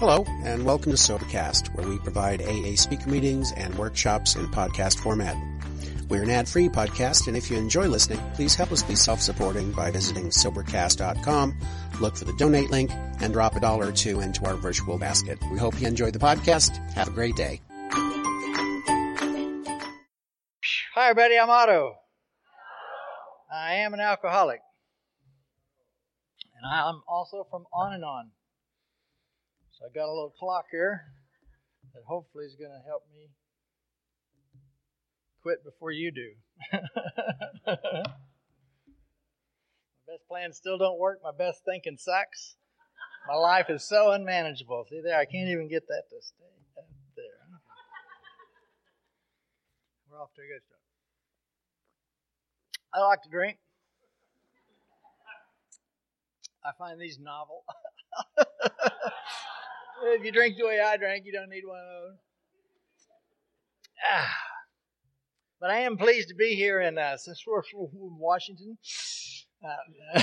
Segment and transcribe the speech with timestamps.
[0.00, 4.98] Hello, and welcome to Sobercast, where we provide AA speaker meetings and workshops in podcast
[4.98, 5.36] format.
[6.08, 9.90] We're an ad-free podcast, and if you enjoy listening, please help us be self-supporting by
[9.90, 11.54] visiting Sobercast.com,
[12.00, 12.90] look for the donate link,
[13.20, 15.38] and drop a dollar or two into our virtual basket.
[15.52, 16.78] We hope you enjoy the podcast.
[16.94, 17.60] Have a great day.
[20.94, 21.38] Hi, everybody.
[21.38, 21.96] I'm Otto.
[23.52, 24.62] I am an alcoholic.
[26.56, 28.30] And I'm also from On and On.
[29.80, 31.04] So I got a little clock here
[31.94, 33.30] that hopefully is going to help me
[35.42, 36.32] quit before you do.
[37.66, 37.76] my
[40.06, 41.20] best plans still don't work.
[41.24, 42.56] My best thinking sucks.
[43.26, 44.84] My life is so unmanageable.
[44.90, 46.44] See there, I can't even get that to stay
[46.76, 46.84] up
[47.16, 47.24] there.
[50.10, 50.80] We're off to a good start.
[52.92, 53.56] I like to drink.
[56.62, 57.64] I find these novel.
[60.02, 62.18] if you drink the way I drank, you don't need one of those.
[64.10, 64.36] Ah.
[65.60, 67.16] But I am pleased to be here in uh,
[67.74, 68.78] Washington.
[69.62, 70.22] Uh,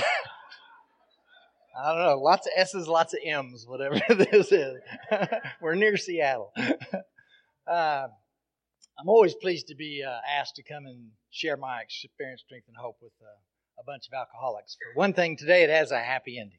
[1.80, 4.80] I don't know, lots of S's, lots of M's, whatever this is.
[5.60, 6.52] We're near Seattle.
[7.70, 8.08] Uh,
[8.98, 12.76] I'm always pleased to be uh, asked to come and share my experience, strength, and
[12.76, 13.26] hope with uh,
[13.80, 14.76] a bunch of alcoholics.
[14.76, 16.58] For one thing, today it has a happy ending.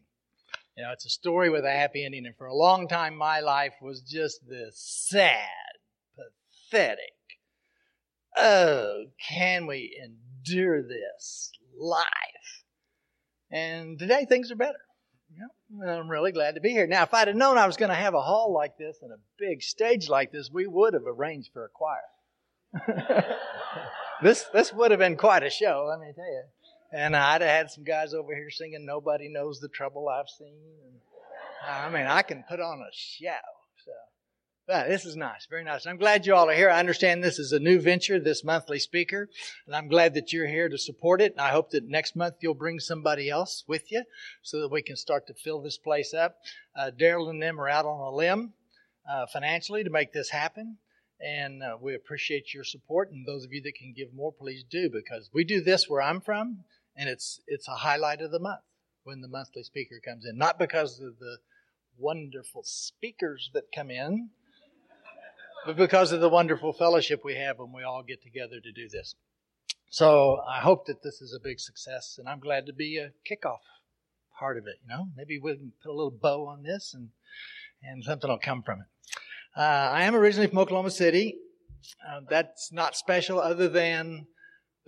[0.79, 2.25] You know, it's a story with a happy ending.
[2.25, 4.77] And for a long time, my life was just this
[5.09, 5.43] sad,
[6.15, 7.11] pathetic,
[8.37, 12.63] oh, can we endure this life?
[13.51, 14.79] And today things are better.
[15.85, 16.87] I'm really glad to be here.
[16.87, 19.11] Now, if I'd have known I was going to have a hall like this and
[19.11, 23.35] a big stage like this, we would have arranged for a choir.
[24.23, 26.43] this this would have been quite a show, let me tell you.
[26.91, 30.55] And I'd have had some guys over here singing "Nobody Knows the Trouble I've Seen."
[31.67, 33.29] I mean, I can put on a show.
[33.85, 33.91] So,
[34.67, 35.85] but this is nice, very nice.
[35.85, 36.69] I'm glad you all are here.
[36.69, 39.29] I understand this is a new venture, this monthly speaker,
[39.67, 41.33] and I'm glad that you're here to support it.
[41.33, 44.03] And I hope that next month you'll bring somebody else with you
[44.41, 46.37] so that we can start to fill this place up.
[46.75, 48.53] Uh, Daryl and them are out on a limb
[49.07, 50.77] uh, financially to make this happen
[51.21, 53.11] and uh, we appreciate your support.
[53.11, 56.01] And those of you that can give more, please do because we do this where
[56.01, 56.63] I'm from
[56.99, 58.59] and it's it's a highlight of the month
[59.03, 60.37] when the monthly speaker comes in.
[60.37, 61.37] Not because of the
[61.97, 64.29] wonderful speakers that come in,
[65.65, 68.89] but because of the wonderful fellowship we have when we all get together to do
[68.89, 69.15] this.
[69.89, 73.11] So I hope that this is a big success, and I'm glad to be a
[73.27, 73.59] kickoff
[74.37, 74.75] part of it.
[74.83, 77.09] You know, maybe we can put a little bow on this, and
[77.81, 78.87] and something will come from it.
[79.57, 81.37] Uh, I am originally from Oklahoma City.
[82.05, 84.27] Uh, that's not special, other than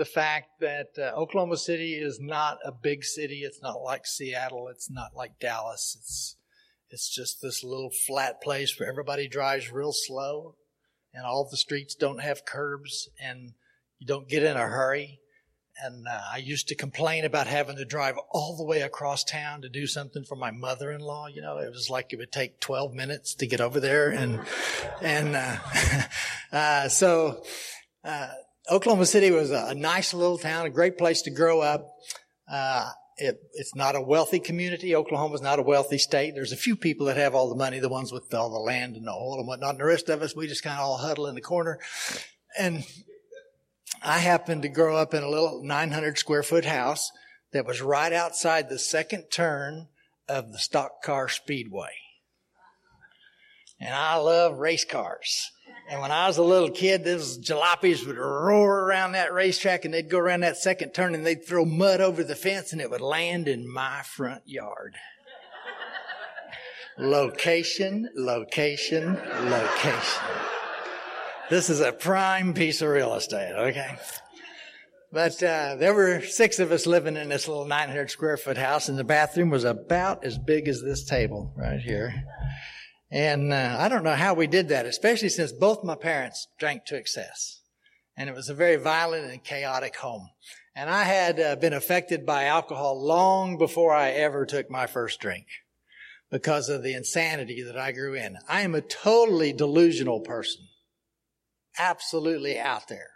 [0.01, 3.44] the fact that uh, Oklahoma City is not a big city.
[3.44, 4.67] It's not like Seattle.
[4.67, 5.95] It's not like Dallas.
[6.00, 6.38] It's
[6.89, 10.56] it's just this little flat place where everybody drives real slow,
[11.13, 13.53] and all the streets don't have curbs, and
[14.00, 15.19] you don't get in a hurry.
[15.84, 19.62] And uh, I used to complain about having to drive all the way across town
[19.62, 21.28] to do something for my mother-in-law.
[21.28, 24.39] You know, it was like it would take 12 minutes to get over there, and
[25.00, 25.57] and uh,
[26.51, 27.44] uh, so
[28.03, 28.29] uh,
[28.69, 31.88] Oklahoma City was a, nice little town, a great place to grow up.
[32.51, 34.95] Uh, it, it's not a wealthy community.
[34.95, 36.33] Oklahoma's not a wealthy state.
[36.35, 38.95] There's a few people that have all the money, the ones with all the land
[38.95, 39.71] and the oil and whatnot.
[39.71, 41.79] And the rest of us, we just kind of all huddle in the corner.
[42.57, 42.85] And
[44.01, 47.11] I happened to grow up in a little 900 square foot house
[47.53, 49.88] that was right outside the second turn
[50.27, 51.91] of the stock car speedway.
[53.79, 55.51] And I love race cars.
[55.91, 59.94] And when I was a little kid, those jalopies would roar around that racetrack and
[59.94, 62.90] they'd go around that second turn and they'd throw mud over the fence and it
[62.90, 64.96] would land in my front yard.
[66.97, 69.16] location, location,
[69.50, 70.24] location.
[71.50, 73.97] This is a prime piece of real estate, okay?
[75.12, 78.88] But uh, there were six of us living in this little 900 square foot house,
[78.88, 82.13] and the bathroom was about as big as this table right here.
[83.12, 86.86] And uh, I don't know how we did that, especially since both my parents drank
[86.86, 87.60] to excess.
[88.16, 90.30] And it was a very violent and chaotic home.
[90.75, 95.19] And I had uh, been affected by alcohol long before I ever took my first
[95.19, 95.48] drink
[96.30, 98.38] because of the insanity that I grew in.
[98.48, 100.62] I am a totally delusional person.
[101.78, 103.10] Absolutely out there.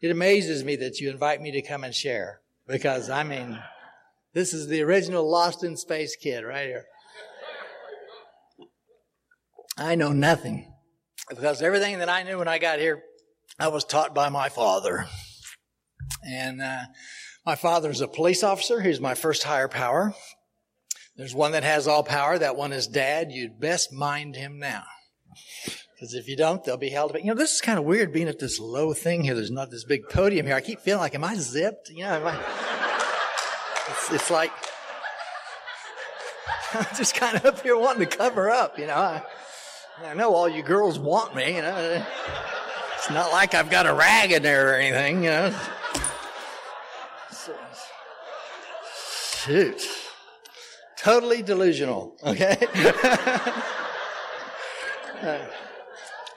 [0.00, 3.58] It amazes me that you invite me to come and share because I mean,
[4.32, 6.86] this is the original Lost in Space kid right here.
[9.80, 10.70] I know nothing
[11.30, 13.02] because everything that I knew when I got here,
[13.58, 15.06] I was taught by my father.
[16.22, 16.82] And uh,
[17.46, 18.82] my father's a police officer.
[18.82, 20.14] He's my first higher power.
[21.16, 22.38] There's one that has all power.
[22.38, 23.32] That one is dad.
[23.32, 24.84] You'd best mind him now.
[25.94, 27.12] Because if you don't, they'll be held.
[27.12, 29.34] But You know, this is kind of weird being at this low thing here.
[29.34, 30.56] There's not this big podium here.
[30.56, 31.88] I keep feeling like, am I zipped?
[31.88, 32.38] You know, am I,
[33.88, 34.52] it's, it's like,
[36.74, 38.94] I'm just kind of up here wanting to cover up, you know.
[38.94, 39.22] I,
[40.02, 42.04] I know all you girls want me, you know.
[42.94, 45.54] It's not like I've got a rag in there or anything, you know.
[49.44, 49.86] Shoot.
[50.96, 52.56] Totally delusional, okay?
[55.22, 55.46] uh,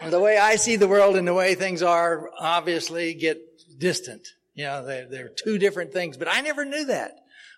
[0.09, 3.39] the way I see the world and the way things are obviously get
[3.77, 4.27] distant.
[4.55, 7.11] You know, they're, they're two different things, but I never knew that.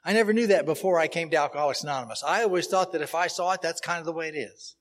[0.04, 2.24] I never knew that before I came to Alcoholics Anonymous.
[2.24, 4.76] I always thought that if I saw it, that's kind of the way it is.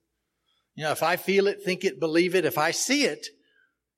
[0.74, 3.28] You know, if I feel it, think it, believe it, if I see it,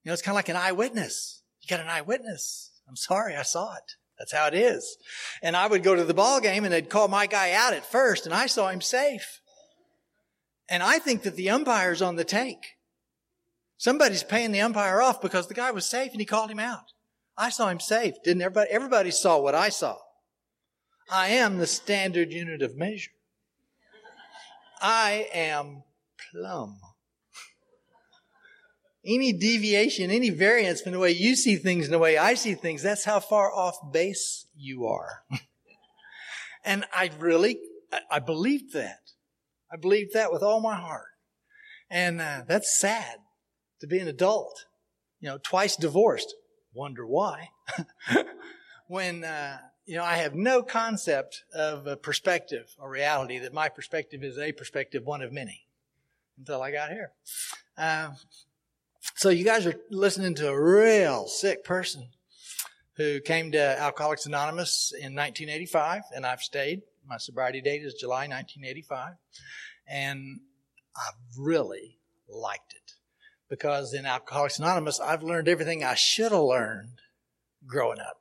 [0.03, 1.43] you know, it's kind of like an eyewitness.
[1.61, 2.71] You got an eyewitness.
[2.89, 3.97] I'm sorry, I saw it.
[4.19, 4.97] That's how it is.
[5.43, 7.85] And I would go to the ball game and they'd call my guy out at
[7.85, 9.41] first and I saw him safe.
[10.69, 12.77] And I think that the umpire's on the take.
[13.79, 16.93] Somebody's paying the umpire off because the guy was safe and he called him out.
[17.37, 18.15] I saw him safe.
[18.25, 18.71] Didn't everybody?
[18.71, 19.99] Everybody saw what I saw.
[21.11, 23.11] I am the standard unit of measure.
[24.81, 25.83] I am
[26.31, 26.79] plumb
[29.07, 32.55] any deviation, any variance from the way you see things and the way I see
[32.55, 35.23] things, that's how far off base you are.
[36.65, 37.61] and I really,
[38.11, 38.99] I believed that.
[39.71, 41.07] I believed that with all my heart.
[41.89, 43.19] And uh, that's sad
[43.81, 44.67] to be an adult,
[45.21, 46.35] you know, twice divorced.
[46.75, 47.51] Wonder why.
[48.89, 53.69] when, uh, you know, I have no concept of a perspective or reality that my
[53.69, 55.66] perspective is a perspective, one of many,
[56.39, 57.13] until I got here.
[57.77, 58.11] Uh,
[59.15, 62.09] so you guys are listening to a real sick person
[62.97, 66.83] who came to Alcoholics Anonymous in 1985, and I've stayed.
[67.07, 69.15] My sobriety date is July 1985,
[69.87, 70.41] and
[70.97, 71.99] I've really
[72.29, 72.93] liked it
[73.49, 77.01] because in Alcoholics Anonymous, I've learned everything I should have learned
[77.67, 78.21] growing up.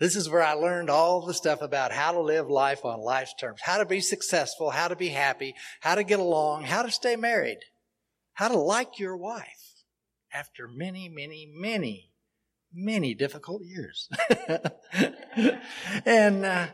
[0.00, 3.34] This is where I learned all the stuff about how to live life on life's
[3.38, 6.90] terms, how to be successful, how to be happy, how to get along, how to
[6.90, 7.58] stay married,
[8.32, 9.84] how to like your wife
[10.32, 12.12] after many, many, many,
[12.72, 14.08] many difficult years.
[16.06, 16.68] and, uh,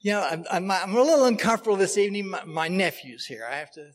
[0.00, 2.30] you know, I'm, I'm, I'm, a little uncomfortable this evening.
[2.30, 3.46] My, my, nephew's here.
[3.50, 3.90] I have to,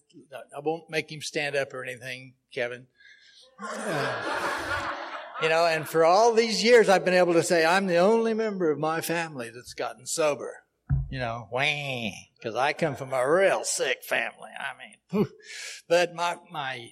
[0.56, 2.86] I won't make him stand up or anything, Kevin.
[3.60, 4.94] Uh,
[5.44, 8.34] you know, and for all these years, I've been able to say I'm the only
[8.34, 10.64] member of my family that's gotten sober.
[11.10, 14.50] You know, because I come from a real sick family.
[14.58, 15.28] I mean,
[15.88, 16.90] but my my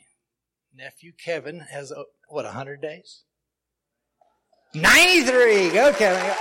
[0.75, 3.23] nephew Kevin has, uh, what, 100 days?
[4.73, 5.71] 93!
[5.71, 6.35] Go, Kevin.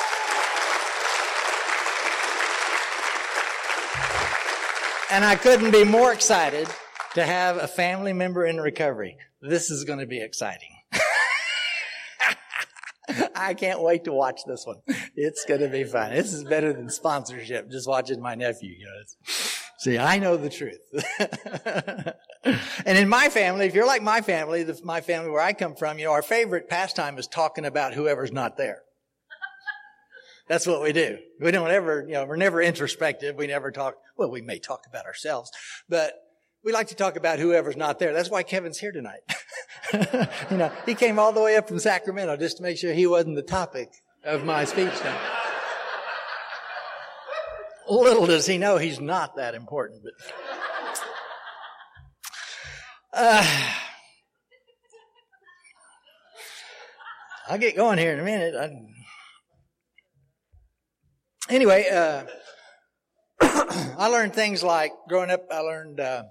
[5.12, 6.68] And I couldn't be more excited
[7.14, 9.16] to have a family member in recovery.
[9.40, 10.79] This is going to be exciting.
[13.40, 14.76] I can't wait to watch this one.
[15.16, 16.12] It's going to be fun.
[16.12, 19.16] This is better than sponsorship, just watching my nephew, you guys.
[19.78, 20.80] See, I know the truth.
[22.84, 25.74] and in my family, if you're like my family, the, my family where I come
[25.74, 28.82] from, you know, our favorite pastime is talking about whoever's not there.
[30.48, 31.18] That's what we do.
[31.40, 33.36] We don't ever, you know, we're never introspective.
[33.36, 35.50] We never talk, well, we may talk about ourselves,
[35.88, 36.12] but
[36.64, 38.12] we like to talk about whoever's not there.
[38.12, 39.20] That's why Kevin's here tonight.
[40.50, 43.06] you know, he came all the way up from Sacramento just to make sure he
[43.06, 43.90] wasn't the topic
[44.24, 45.36] of my speech tonight.
[47.88, 50.12] Little does he know he's not that important, but.
[53.12, 53.72] Uh,
[57.48, 58.54] I'll get going here in a minute.
[58.54, 58.70] I,
[61.52, 62.24] anyway, uh,
[63.98, 66.22] I learned things like growing up, I learned uh,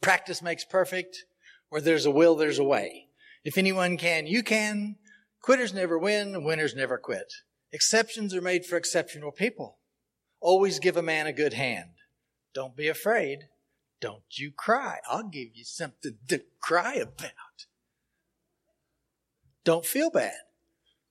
[0.00, 1.24] practice makes perfect.
[1.68, 3.08] Where there's a will, there's a way.
[3.44, 4.96] If anyone can, you can.
[5.42, 7.32] Quitters never win, winners never quit.
[7.72, 9.78] Exceptions are made for exceptional people.
[10.40, 11.90] Always give a man a good hand.
[12.54, 13.48] Don't be afraid.
[14.00, 14.98] Don't you cry.
[15.08, 17.66] I'll give you something to cry about.
[19.64, 20.34] Don't feel bad.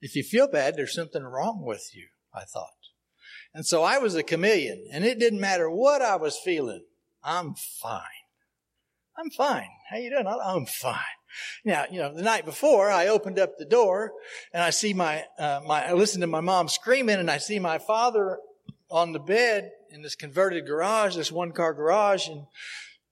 [0.01, 2.70] If you feel bad, there's something wrong with you, I thought.
[3.54, 6.84] And so I was a chameleon, and it didn't matter what I was feeling.
[7.24, 8.01] I'm fine.
[9.18, 9.70] I'm fine.
[9.90, 10.28] How you doing?
[10.28, 11.00] I'm fine.
[11.64, 14.12] Now, you know, the night before, I opened up the door
[14.54, 17.60] and I see my, uh, my, I listened to my mom screaming and I see
[17.60, 18.40] my father
[18.90, 22.46] on the bed in this converted garage, this one car garage, and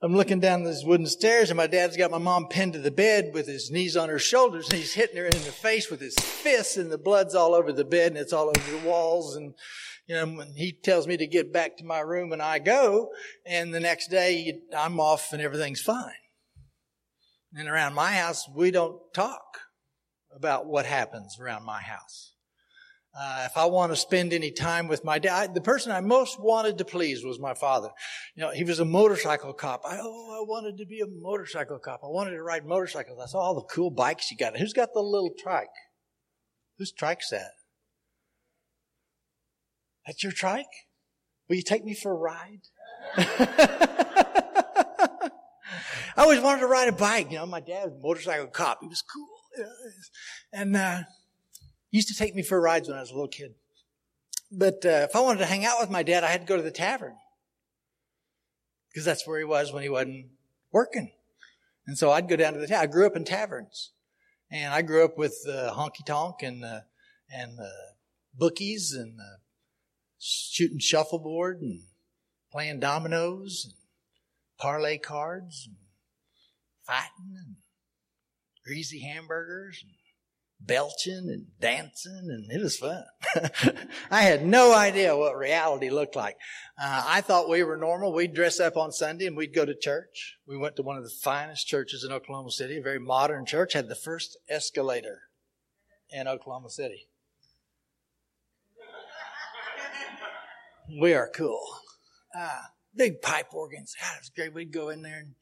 [0.02, 2.92] I'm looking down these wooden stairs and my dad's got my mom pinned to the
[2.92, 6.02] bed with his knees on her shoulders and he's hitting her in the face with
[6.02, 9.38] his fists and the blood's all over the bed and it's all over the walls
[9.38, 9.54] and
[10.08, 13.10] you know, when he tells me to get back to my room and I go
[13.46, 16.12] and the next day I'm off and everything's fine.
[17.56, 19.60] And around my house, we don't talk
[20.36, 22.34] about what happens around my house.
[23.16, 26.40] Uh, if I want to spend any time with my dad, the person I most
[26.40, 27.90] wanted to please was my father.
[28.36, 29.84] You know, he was a motorcycle cop.
[29.86, 32.00] I, oh, I wanted to be a motorcycle cop.
[32.04, 33.20] I wanted to ride motorcycles.
[33.22, 34.58] I saw all the cool bikes you got.
[34.58, 35.68] Who's got the little trike?
[36.80, 37.52] Whose trike's that?
[40.06, 40.66] That's your trike?
[41.48, 42.62] Will you take me for a ride?
[46.16, 47.32] I always wanted to ride a bike.
[47.32, 48.80] You know, my dad was a motorcycle cop.
[48.82, 49.28] He was cool.
[50.52, 51.02] And, uh,
[51.92, 53.56] used to take me for rides when I was a little kid.
[54.52, 56.58] But, uh, if I wanted to hang out with my dad, I had to go
[56.58, 57.16] to the tavern.
[58.90, 60.28] Because that's where he was when he wasn't
[60.72, 61.12] working.
[61.88, 62.84] And so I'd go down to the tavern.
[62.84, 63.92] I grew up in taverns.
[64.52, 66.82] And I grew up with, uh, honky tonk and, uh,
[67.32, 67.94] and, uh,
[68.36, 69.38] bookies and, uh,
[70.24, 71.82] shooting shuffleboard and
[72.52, 73.74] playing dominoes and
[74.58, 75.76] parlay cards and
[76.86, 77.56] fighting and
[78.66, 79.94] greasy hamburgers and
[80.66, 83.04] belching and dancing and it was fun.
[84.12, 86.38] I had no idea what reality looked like.
[86.82, 88.14] Uh, I thought we were normal.
[88.14, 90.38] We'd dress up on Sunday and we'd go to church.
[90.48, 93.74] We went to one of the finest churches in Oklahoma City, a very modern church,
[93.74, 95.24] had the first escalator
[96.10, 97.08] in Oklahoma City.
[101.02, 101.62] We are cool.
[102.36, 103.96] Ah, big pipe organs.
[104.00, 104.54] God, it was great.
[104.54, 105.36] We'd go in there and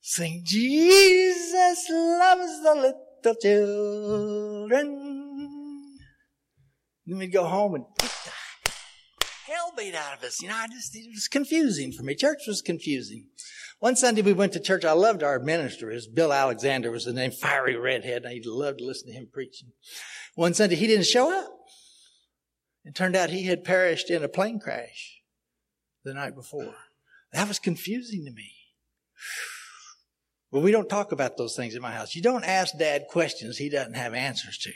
[0.00, 4.96] sing, Jesus loves the little children.
[7.06, 8.30] Then we'd go home and beat the
[9.46, 10.40] hell beat out of us.
[10.40, 12.14] You know, I just, it was confusing for me.
[12.14, 13.26] Church was confusing.
[13.80, 14.84] One Sunday we went to church.
[14.84, 15.90] I loved our minister.
[15.90, 18.26] His Bill Alexander was the name, fiery redhead.
[18.26, 19.72] I loved to listen to him preaching.
[20.34, 21.59] One Sunday he didn't show up.
[22.84, 25.20] It turned out he had perished in a plane crash
[26.04, 26.74] the night before.
[27.32, 28.52] That was confusing to me.
[30.50, 32.16] But we don't talk about those things in my house.
[32.16, 34.72] You don't ask dad questions he doesn't have answers to.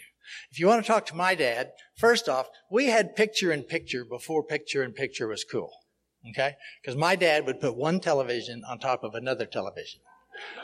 [0.50, 4.04] If you want to talk to my dad, first off, we had picture in picture
[4.04, 5.72] before picture in picture was cool.
[6.30, 6.54] Okay?
[6.80, 10.00] Because my dad would put one television on top of another television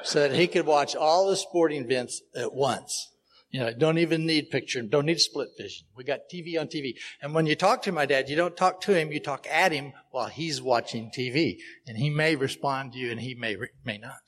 [0.02, 3.10] so that he could watch all the sporting events at once.
[3.50, 5.86] You know, don't even need picture, don't need split vision.
[5.96, 6.94] We got TV on TV.
[7.20, 9.72] And when you talk to my dad, you don't talk to him, you talk at
[9.72, 11.56] him while he's watching TV.
[11.86, 14.18] And he may respond to you and he may, may not.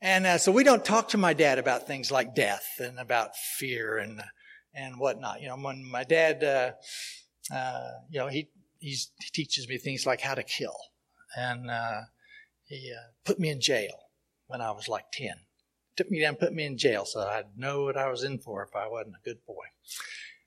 [0.00, 3.36] And uh, so we don't talk to my dad about things like death and about
[3.36, 4.22] fear and,
[4.74, 5.42] and whatnot.
[5.42, 6.72] You know, when my dad, uh,
[7.54, 8.96] uh, you know, he, he
[9.34, 10.76] teaches me things like how to kill.
[11.36, 12.00] And, uh,
[12.64, 13.92] he uh, put me in jail
[14.46, 15.34] when I was like 10
[16.00, 18.62] took me down, put me in jail, so I'd know what I was in for
[18.62, 19.66] if I wasn't a good boy.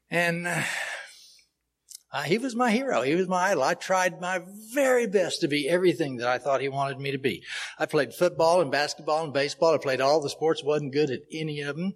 [0.09, 3.03] And uh, he was my hero.
[3.03, 3.61] He was my idol.
[3.61, 4.41] I tried my
[4.73, 7.43] very best to be everything that I thought he wanted me to be.
[7.77, 9.75] I played football and basketball and baseball.
[9.75, 10.63] I played all the sports.
[10.63, 11.93] wasn't good at any of them.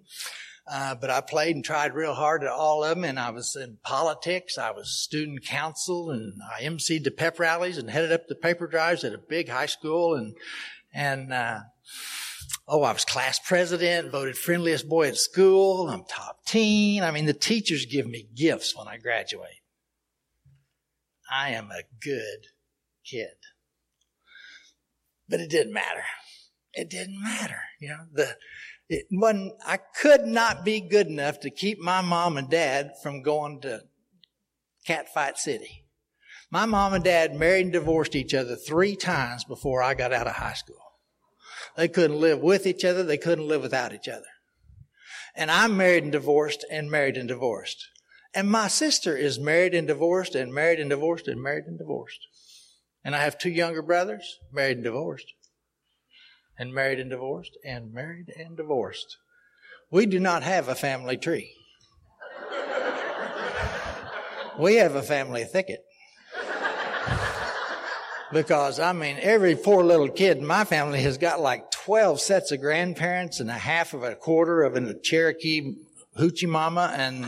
[0.70, 3.56] Uh, but I played and tried real hard at all of them, and I was
[3.56, 4.56] in politics.
[4.56, 8.68] I was student council, and I emceed the pep rallies and headed up the paper
[8.68, 10.36] drives at a big high school, and
[10.92, 11.60] and uh,
[12.70, 15.88] Oh, I was class president, voted friendliest boy at school.
[15.88, 17.02] I'm top teen.
[17.02, 19.62] I mean, the teachers give me gifts when I graduate.
[21.30, 22.48] I am a good
[23.06, 23.36] kid.
[25.30, 26.04] But it didn't matter.
[26.74, 27.60] It didn't matter.
[27.80, 28.36] You know, the,
[28.90, 33.22] it wasn't, I could not be good enough to keep my mom and dad from
[33.22, 33.84] going to
[34.86, 35.86] Catfight City.
[36.50, 40.26] My mom and dad married and divorced each other three times before I got out
[40.26, 40.87] of high school.
[41.78, 43.04] They couldn't live with each other.
[43.04, 44.26] They couldn't live without each other.
[45.36, 47.86] And I'm married and divorced and married and divorced.
[48.34, 52.18] And my sister is married and divorced and married and divorced and married and divorced.
[53.04, 55.32] And I have two younger brothers, married and divorced.
[56.58, 59.16] And married and divorced and married and divorced.
[59.88, 61.52] We do not have a family tree.
[64.58, 65.84] we have a family thicket
[68.32, 72.52] because I mean, every poor little kid in my family has got like 12 sets
[72.52, 75.76] of grandparents and a half of a quarter of a Cherokee
[76.18, 76.92] hoochie mama.
[76.94, 77.24] And,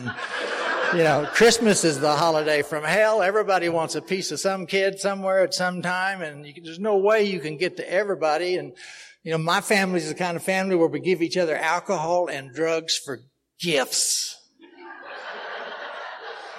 [0.93, 3.23] you know, Christmas is the holiday from hell.
[3.23, 6.21] Everybody wants a piece of some kid somewhere at some time.
[6.21, 8.57] And you, there's no way you can get to everybody.
[8.57, 8.75] And,
[9.23, 12.29] you know, my family is the kind of family where we give each other alcohol
[12.29, 13.21] and drugs for
[13.63, 14.37] gifts.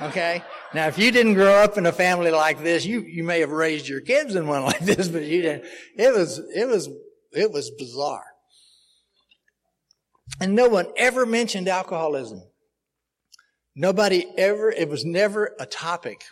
[0.01, 0.43] Okay?
[0.73, 3.51] Now, if you didn't grow up in a family like this, you, you may have
[3.51, 5.65] raised your kids in one like this, but you didn't.
[5.95, 6.89] It was, it was,
[7.31, 8.25] it was bizarre.
[10.39, 12.43] And no one ever mentioned alcoholism.
[13.75, 16.23] Nobody ever, it was never a topic.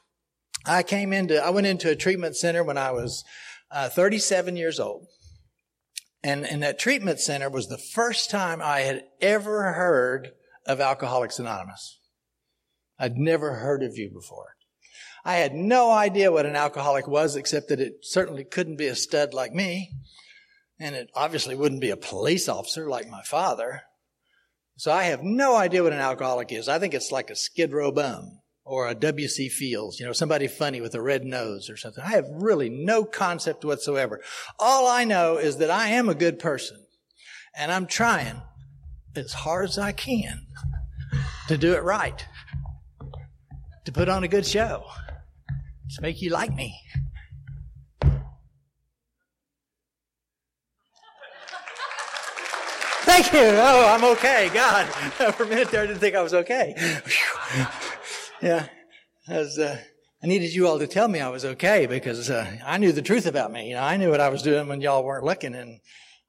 [0.65, 3.23] I came into, I went into a treatment center when I was
[3.71, 5.07] uh, 37 years old.
[6.21, 10.31] And, and that treatment center was the first time I had ever heard
[10.65, 11.99] of Alcoholics Anonymous.
[12.99, 14.55] I'd never heard of you before.
[15.23, 18.95] I had no idea what an alcoholic was, except that it certainly couldn't be a
[18.95, 19.91] stud like me.
[20.79, 23.81] And it obviously wouldn't be a police officer like my father.
[24.77, 26.69] So I have no idea what an alcoholic is.
[26.69, 29.49] I think it's like a skid row bum or a W.C.
[29.49, 32.03] Fields, you know, somebody funny with a red nose or something.
[32.03, 34.21] I have really no concept whatsoever.
[34.57, 36.77] All I know is that I am a good person
[37.57, 38.41] and I'm trying
[39.15, 40.45] as hard as I can
[41.47, 42.23] to do it right,
[43.85, 44.85] to put on a good show,
[45.95, 46.79] to make you like me.
[53.21, 53.49] Thank you.
[53.57, 54.49] Oh, I'm okay.
[54.53, 54.85] God,
[55.33, 56.73] for a minute there, I didn't think I was okay.
[58.41, 58.67] yeah,
[59.27, 59.77] I, uh,
[60.23, 63.01] I needed you all to tell me I was okay because uh, I knew the
[63.01, 63.67] truth about me.
[63.67, 65.81] You know, I knew what I was doing when y'all weren't looking, and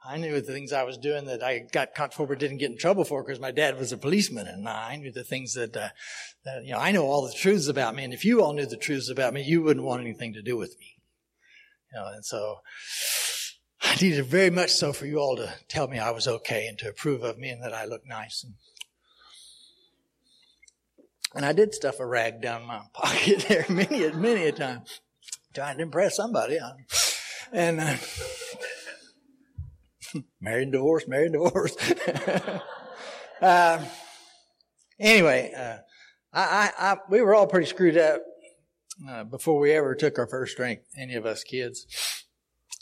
[0.05, 2.73] I knew the things I was doing that I got caught for but didn't get
[2.73, 5.77] in trouble for because my dad was a policeman, and I knew the things that,
[5.77, 5.91] uh,
[6.45, 8.03] that you know I know all the truths about me.
[8.03, 10.57] And if you all knew the truths about me, you wouldn't want anything to do
[10.57, 10.97] with me.
[11.93, 12.57] You know, and so
[13.83, 16.79] I needed very much so for you all to tell me I was okay and
[16.79, 18.45] to approve of me and that I looked nice.
[18.45, 18.55] And,
[21.35, 24.83] and I did stuff a rag down my pocket there many, many a time,
[25.55, 26.59] trying to impress somebody.
[27.53, 27.97] And uh,
[30.41, 31.81] married and divorced, married and divorced.
[33.41, 33.85] uh,
[34.99, 35.79] anyway, uh,
[36.33, 38.21] I, I, I, we were all pretty screwed up
[39.09, 41.87] uh, before we ever took our first drink, any of us kids.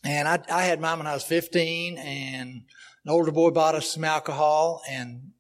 [0.05, 2.63] And I, I had mine when I was 15 and
[3.05, 5.33] an older boy bought us some alcohol and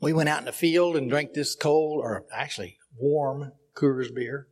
[0.00, 4.48] we went out in the field and drank this cold or actually warm Coors beer.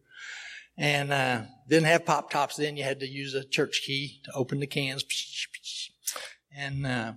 [0.78, 2.76] And, uh, didn't have pop tops then.
[2.76, 5.04] You had to use a church key to open the cans.
[6.54, 7.12] And, uh,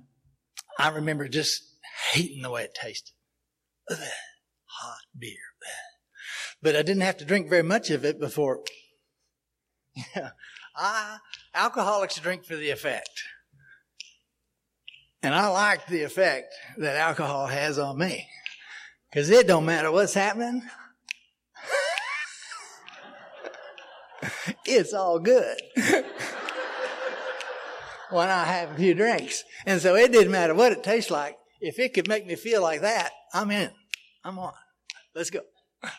[0.77, 1.75] I remember just
[2.13, 3.13] hating the way it tasted.
[3.89, 5.36] Hot beer.
[6.62, 8.63] But I didn't have to drink very much of it before,
[10.15, 10.32] yeah,
[10.75, 11.17] I,
[11.53, 13.23] alcoholics drink for the effect.
[15.21, 18.27] And I like the effect that alcohol has on me.
[19.13, 20.62] Cause it don't matter what's happening.
[24.65, 25.60] it's all good.
[28.12, 29.43] when I have a few drinks.
[29.65, 31.38] And so it didn't matter what it tastes like.
[31.62, 33.71] If it could make me feel like that, I'm in.
[34.23, 34.53] I'm on.
[35.13, 35.41] Let's go.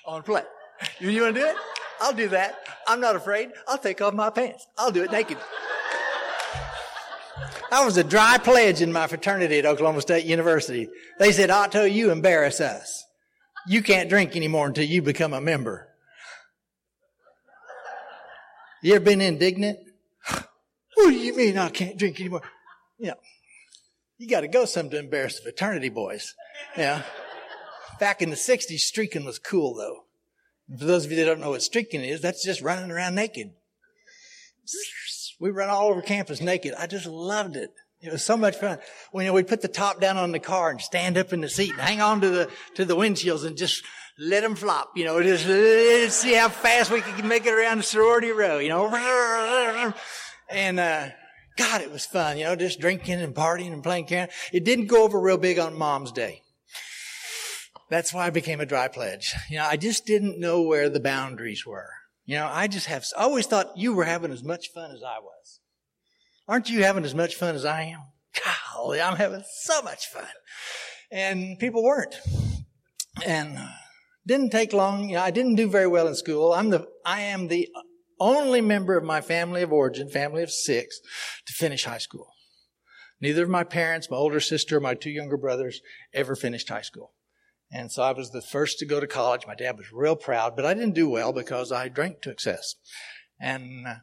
[0.06, 0.42] On play.
[0.98, 1.56] You, you want to do it?
[2.00, 2.56] I'll do that.
[2.86, 3.50] I'm not afraid.
[3.68, 4.66] I'll take off my pants.
[4.78, 5.38] I'll do it naked.
[7.72, 10.88] I was a dry pledge in my fraternity at Oklahoma State University.
[11.18, 13.04] They said, Otto, you embarrass us.
[13.66, 15.88] You can't drink anymore until you become a member.
[18.82, 19.78] You ever been indignant?
[20.96, 22.42] What do you mean I can't drink anymore?
[22.98, 23.14] You know,
[24.18, 26.34] you got to go some to embarrass the fraternity boys.
[26.76, 27.04] Yeah.
[27.98, 30.04] Back in the 60s, streaking was cool though.
[30.78, 33.50] For those of you that don't know what streaking is, that's just running around naked.
[35.40, 36.74] We run all over campus naked.
[36.78, 37.70] I just loved it.
[38.02, 38.78] It was so much fun.
[39.12, 41.40] When you know, we'd put the top down on the car and stand up in
[41.40, 43.84] the seat and hang on to the, to the windshields and just
[44.18, 45.46] let them flop, you know, just
[46.20, 48.86] see how fast we could make it around the sorority row, you know.
[50.50, 51.08] And, uh,
[51.56, 54.28] God, it was fun, you know, just drinking and partying and playing Karen.
[54.52, 56.42] It didn't go over real big on Mom's Day.
[57.90, 59.34] That's why I became a dry pledge.
[59.50, 61.90] You know, I just didn't know where the boundaries were.
[62.24, 65.02] You know, I just have, I always thought you were having as much fun as
[65.02, 65.58] I was.
[66.46, 68.00] Aren't you having as much fun as I am?
[68.76, 70.28] Golly, I'm having so much fun.
[71.10, 72.14] And people weren't.
[73.26, 73.68] And uh,
[74.24, 75.08] didn't take long.
[75.08, 76.52] You know, I didn't do very well in school.
[76.52, 77.68] I'm the, I am the
[78.20, 81.00] only member of my family of origin, family of six,
[81.46, 82.28] to finish high school.
[83.20, 85.80] Neither of my parents, my older sister, my two younger brothers
[86.14, 87.14] ever finished high school.
[87.72, 89.46] And so I was the first to go to college.
[89.46, 92.74] My dad was real proud, but I didn't do well because I drank to excess
[93.40, 93.94] and uh,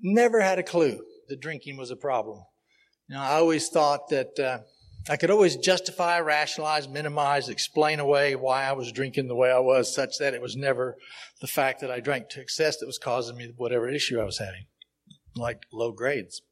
[0.00, 2.44] never had a clue that drinking was a problem.
[3.08, 4.58] You know, I always thought that uh,
[5.08, 9.58] I could always justify, rationalize, minimize, explain away why I was drinking the way I
[9.58, 10.96] was, such that it was never
[11.40, 14.38] the fact that I drank to excess that was causing me whatever issue I was
[14.38, 14.66] having,
[15.36, 16.42] like low grades.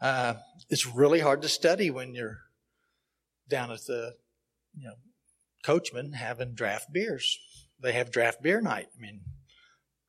[0.00, 0.34] Uh,
[0.68, 2.38] it's really hard to study when you're
[3.48, 4.14] down at the,
[4.74, 4.94] you know,
[5.66, 7.38] Coachman having draft beers.
[7.82, 8.86] They have draft beer night.
[8.96, 9.20] I mean,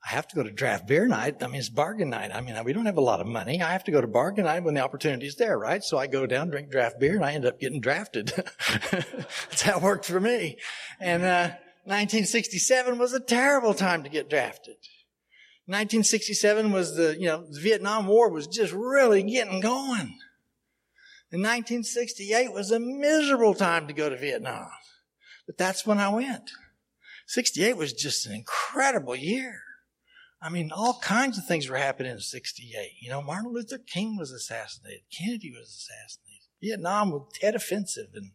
[0.05, 1.41] I have to go to draft beer night.
[1.41, 2.29] I mean, it's bargain night.
[2.31, 3.61] I mean, we don't have a lot of money.
[3.61, 5.83] I have to go to bargain night when the opportunity's there, right?
[5.83, 8.27] So I go down, drink draft beer, and I end up getting drafted.
[8.91, 10.57] That's how it worked for me.
[10.99, 11.49] And, uh,
[11.87, 14.75] 1967 was a terrible time to get drafted.
[15.67, 20.19] 1967 was the, you know, the Vietnam War was just really getting going.
[21.31, 24.67] And 1968 was a miserable time to go to Vietnam.
[25.47, 26.51] But that's when I went.
[27.25, 29.61] 68 was just an incredible year.
[30.41, 32.91] I mean, all kinds of things were happening in 68.
[33.01, 35.01] You know, Martin Luther King was assassinated.
[35.11, 36.43] Kennedy was assassinated.
[36.61, 38.09] Vietnam was Tet Offensive.
[38.13, 38.31] And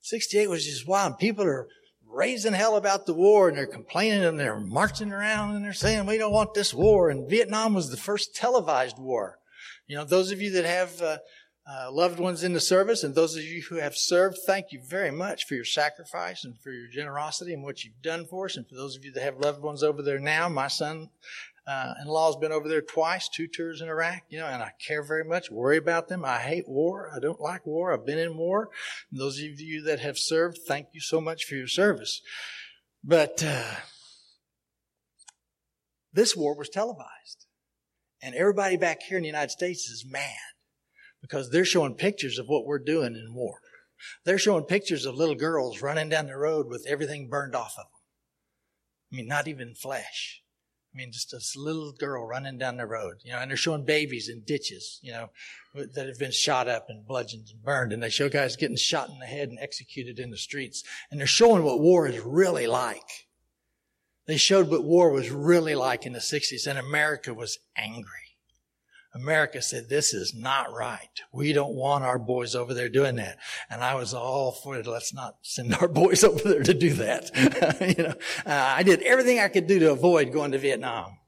[0.00, 1.18] 68 was just wild.
[1.18, 1.66] People are
[2.06, 6.06] raising hell about the war and they're complaining and they're marching around and they're saying,
[6.06, 7.10] we don't want this war.
[7.10, 9.38] And Vietnam was the first televised war.
[9.86, 11.18] You know, those of you that have uh,
[11.66, 14.80] uh, loved ones in the service and those of you who have served, thank you
[14.86, 18.56] very much for your sacrifice and for your generosity and what you've done for us.
[18.56, 21.08] And for those of you that have loved ones over there now, my son
[21.66, 24.72] uh, in-law has been over there twice, two tours in Iraq, you know, and I
[24.86, 26.22] care very much, worry about them.
[26.22, 27.10] I hate war.
[27.14, 27.94] I don't like war.
[27.94, 28.68] I've been in war.
[29.10, 32.20] And those of you that have served, thank you so much for your service.
[33.02, 33.76] But uh,
[36.12, 37.46] this war was televised.
[38.20, 40.53] And everybody back here in the United States is mad
[41.24, 43.54] because they're showing pictures of what we're doing in war.
[44.26, 47.86] They're showing pictures of little girls running down the road with everything burned off of
[47.86, 48.00] them.
[49.10, 50.42] I mean, not even flesh.
[50.92, 53.86] I mean, just this little girl running down the road, you know, and they're showing
[53.86, 55.30] babies in ditches, you know,
[55.74, 57.94] that have been shot up and bludgeoned and burned.
[57.94, 60.84] And they show guys getting shot in the head and executed in the streets.
[61.10, 63.28] And they're showing what war is really like.
[64.26, 68.23] They showed what war was really like in the 60s, and America was angry.
[69.14, 71.20] America said, this is not right.
[71.32, 73.38] We don't want our boys over there doing that.
[73.70, 74.86] And I was all for it.
[74.88, 77.30] Let's not send our boys over there to do that.
[77.96, 81.18] you know, uh, I did everything I could do to avoid going to Vietnam.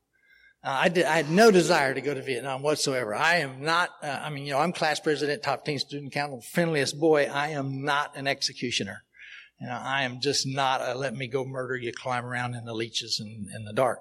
[0.64, 3.14] Uh, I did, I had no desire to go to Vietnam whatsoever.
[3.14, 6.40] I am not, uh, I mean, you know, I'm class president, top teen student council,
[6.40, 7.30] friendliest boy.
[7.32, 9.04] I am not an executioner.
[9.60, 12.64] You know, I am just not a let me go murder you, climb around in
[12.64, 14.00] the leeches in, in the dark.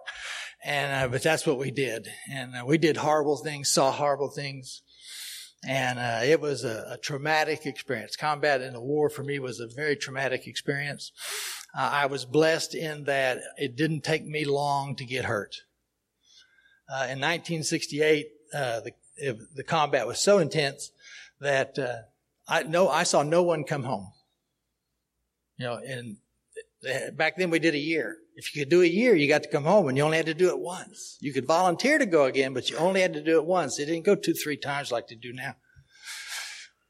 [0.64, 2.10] And, uh, but that's what we did.
[2.30, 4.82] And uh, we did horrible things, saw horrible things.
[5.66, 8.16] And uh, it was a, a, traumatic experience.
[8.16, 11.12] Combat in the war for me was a very traumatic experience.
[11.76, 15.56] Uh, I was blessed in that it didn't take me long to get hurt.
[16.90, 18.92] Uh, in 1968, uh, the,
[19.56, 20.92] the combat was so intense
[21.40, 21.78] that
[22.48, 24.12] I no, I saw no one come home.
[25.58, 26.18] You know, and
[27.16, 28.18] back then we did a year.
[28.36, 30.26] If you could do a year, you got to come home and you only had
[30.26, 31.18] to do it once.
[31.22, 33.80] You could volunteer to go again, but you only had to do it once.
[33.80, 35.56] It didn't go two, three times like they do now.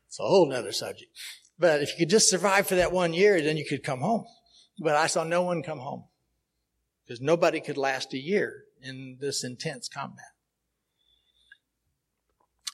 [0.07, 1.11] It's a whole nother subject.
[1.59, 4.25] But if you could just survive for that one year, then you could come home.
[4.79, 6.05] But I saw no one come home
[7.03, 10.25] because nobody could last a year in this intense combat.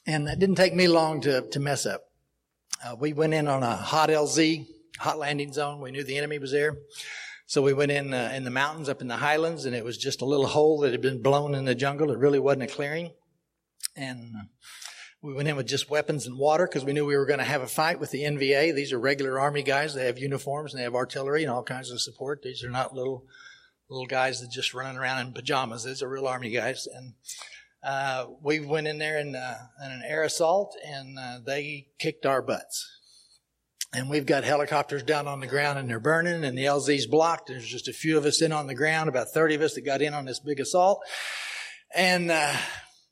[0.08, 2.06] And that didn't take me long to, to mess up.
[2.84, 4.66] Uh, we went in on a hot LZ,
[5.02, 5.82] hot landing zone.
[5.82, 6.78] We knew the enemy was there.
[7.48, 9.98] So we went in uh, in the mountains up in the highlands, and it was
[9.98, 12.12] just a little hole that had been blown in the jungle.
[12.12, 13.12] It really wasn't a clearing,
[13.96, 14.44] and uh,
[15.22, 17.46] we went in with just weapons and water because we knew we were going to
[17.46, 18.74] have a fight with the NVA.
[18.74, 19.94] These are regular army guys.
[19.94, 22.42] They have uniforms and they have artillery and all kinds of support.
[22.42, 23.26] These are not little
[23.90, 25.84] little guys that just running around in pajamas.
[25.84, 27.14] These are real army guys, and
[27.84, 32.26] uh, we went in there in, uh, in an air assault, and uh, they kicked
[32.26, 33.01] our butts.
[33.94, 37.48] And we've got helicopters down on the ground and they're burning and the LZ's blocked.
[37.48, 39.82] There's just a few of us in on the ground, about 30 of us that
[39.82, 41.02] got in on this big assault.
[41.94, 42.56] And, uh,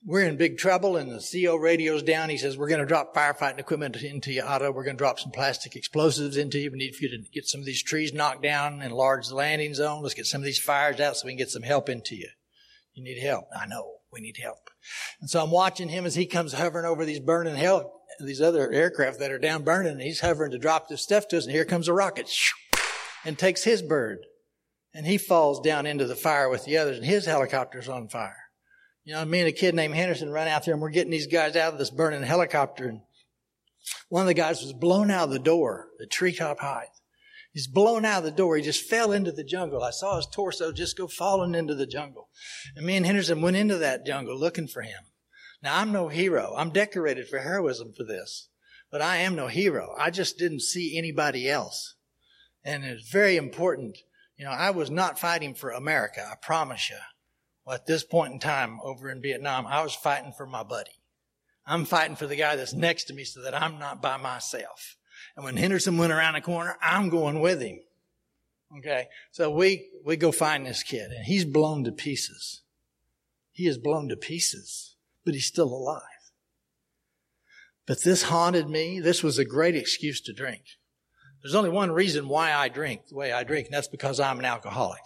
[0.05, 2.29] we're in big trouble and the CO radio's down.
[2.29, 4.71] He says, we're going to drop firefighting equipment into you, Otto.
[4.71, 6.71] We're going to drop some plastic explosives into you.
[6.71, 9.35] We need for you to get some of these trees knocked down, and enlarge the
[9.35, 10.01] landing zone.
[10.01, 12.29] Let's get some of these fires out so we can get some help into you.
[12.93, 13.45] You need help.
[13.55, 13.95] I know.
[14.11, 14.69] We need help.
[15.19, 18.71] And so I'm watching him as he comes hovering over these burning hell, these other
[18.71, 21.53] aircraft that are down burning, and he's hovering to drop this stuff to us, and
[21.53, 22.29] here comes a rocket
[23.25, 24.19] and takes his bird.
[24.93, 28.49] And he falls down into the fire with the others, and his helicopter's on fire.
[29.03, 31.27] You know, me and a kid named Henderson run out there, and we're getting these
[31.27, 33.01] guys out of this burning helicopter, and
[34.09, 36.89] one of the guys was blown out of the door, the treetop height.
[37.51, 38.55] He's blown out of the door.
[38.55, 39.83] He just fell into the jungle.
[39.83, 42.29] I saw his torso just go falling into the jungle.
[42.75, 45.03] And me and Henderson went into that jungle looking for him.
[45.61, 46.53] Now, I'm no hero.
[46.55, 48.49] I'm decorated for heroism for this,
[48.91, 49.93] but I am no hero.
[49.97, 51.95] I just didn't see anybody else.
[52.63, 53.97] And it's very important.
[54.37, 56.97] You know, I was not fighting for America, I promise you.
[57.65, 60.99] Well, at this point in time over in Vietnam, I was fighting for my buddy.
[61.65, 64.97] I'm fighting for the guy that's next to me so that I'm not by myself.
[65.35, 67.79] And when Henderson went around the corner, I'm going with him.
[68.77, 69.07] Okay.
[69.31, 72.61] So we, we go find this kid and he's blown to pieces.
[73.51, 74.88] He is blown to pieces,
[75.25, 76.01] but he's still alive.
[77.85, 78.99] But this haunted me.
[78.99, 80.61] This was a great excuse to drink.
[81.41, 84.39] There's only one reason why I drink the way I drink, and that's because I'm
[84.39, 85.01] an alcoholic.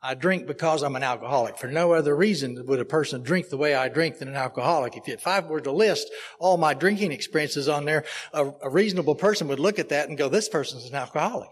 [0.00, 1.58] I drink because I'm an alcoholic.
[1.58, 4.96] For no other reason would a person drink the way I drink than an alcoholic.
[4.96, 6.08] If, you if I were to list
[6.38, 10.16] all my drinking experiences on there, a, a reasonable person would look at that and
[10.16, 11.50] go, this person's an alcoholic.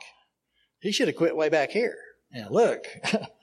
[0.81, 1.97] He should have quit way back here.
[2.33, 2.87] And look,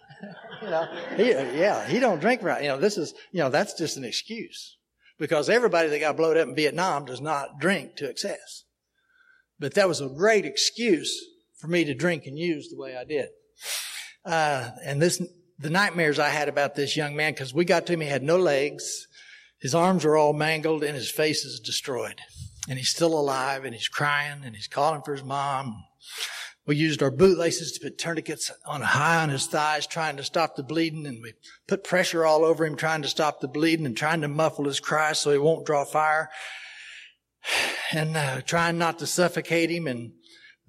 [0.62, 2.62] you know, he, yeah, he don't drink right.
[2.62, 4.78] You know, this is, you know, that's just an excuse
[5.20, 8.64] because everybody that got blown up in Vietnam does not drink to excess.
[9.60, 11.18] But that was a great excuse
[11.60, 13.30] for me to drink and use the way I did.
[14.26, 15.22] Uh, and this,
[15.60, 18.24] the nightmares I had about this young man, because we got to him, he had
[18.24, 19.08] no legs,
[19.60, 22.20] his arms were all mangled, and his face is destroyed.
[22.68, 25.84] And he's still alive, and he's crying, and he's calling for his mom.
[26.66, 30.56] We used our bootlaces to put tourniquets on high on his thighs, trying to stop
[30.56, 31.34] the bleeding, and we
[31.68, 34.80] put pressure all over him, trying to stop the bleeding and trying to muffle his
[34.80, 36.30] cries so he won't draw fire,
[37.92, 39.88] and uh, trying not to suffocate him.
[39.88, 40.14] And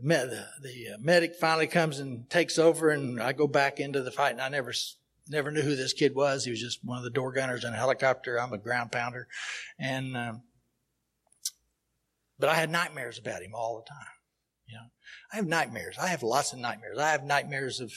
[0.00, 4.10] the, the uh, medic finally comes and takes over, and I go back into the
[4.10, 4.32] fight.
[4.32, 4.72] And I never
[5.28, 6.44] never knew who this kid was.
[6.44, 8.40] He was just one of the door gunners in a helicopter.
[8.40, 9.28] I'm a ground pounder,
[9.78, 10.42] and um,
[12.36, 14.13] but I had nightmares about him all the time.
[15.32, 15.96] I have nightmares.
[15.98, 16.98] I have lots of nightmares.
[16.98, 17.92] I have nightmares of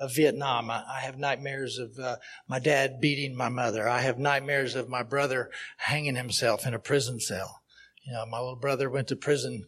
[0.00, 0.68] of Vietnam.
[0.68, 2.16] I, I have nightmares of uh,
[2.48, 3.88] my dad beating my mother.
[3.88, 7.62] I have nightmares of my brother hanging himself in a prison cell.
[8.02, 9.66] You know, my little brother went to prison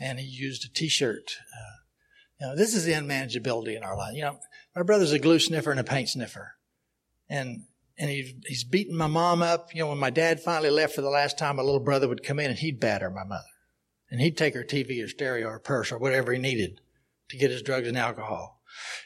[0.00, 1.36] and he used a T-shirt.
[1.52, 1.76] Uh,
[2.40, 4.14] you know, this is the unmanageability in our life.
[4.14, 4.38] You know,
[4.74, 6.56] my brother's a glue sniffer and a paint sniffer,
[7.28, 7.64] and
[7.98, 9.74] and he, he's beating my mom up.
[9.74, 12.22] You know, when my dad finally left for the last time, my little brother would
[12.22, 13.44] come in and he'd batter my mother,
[14.10, 16.80] and he'd take her TV or stereo or purse or whatever he needed
[17.28, 18.60] to get his drugs and alcohol.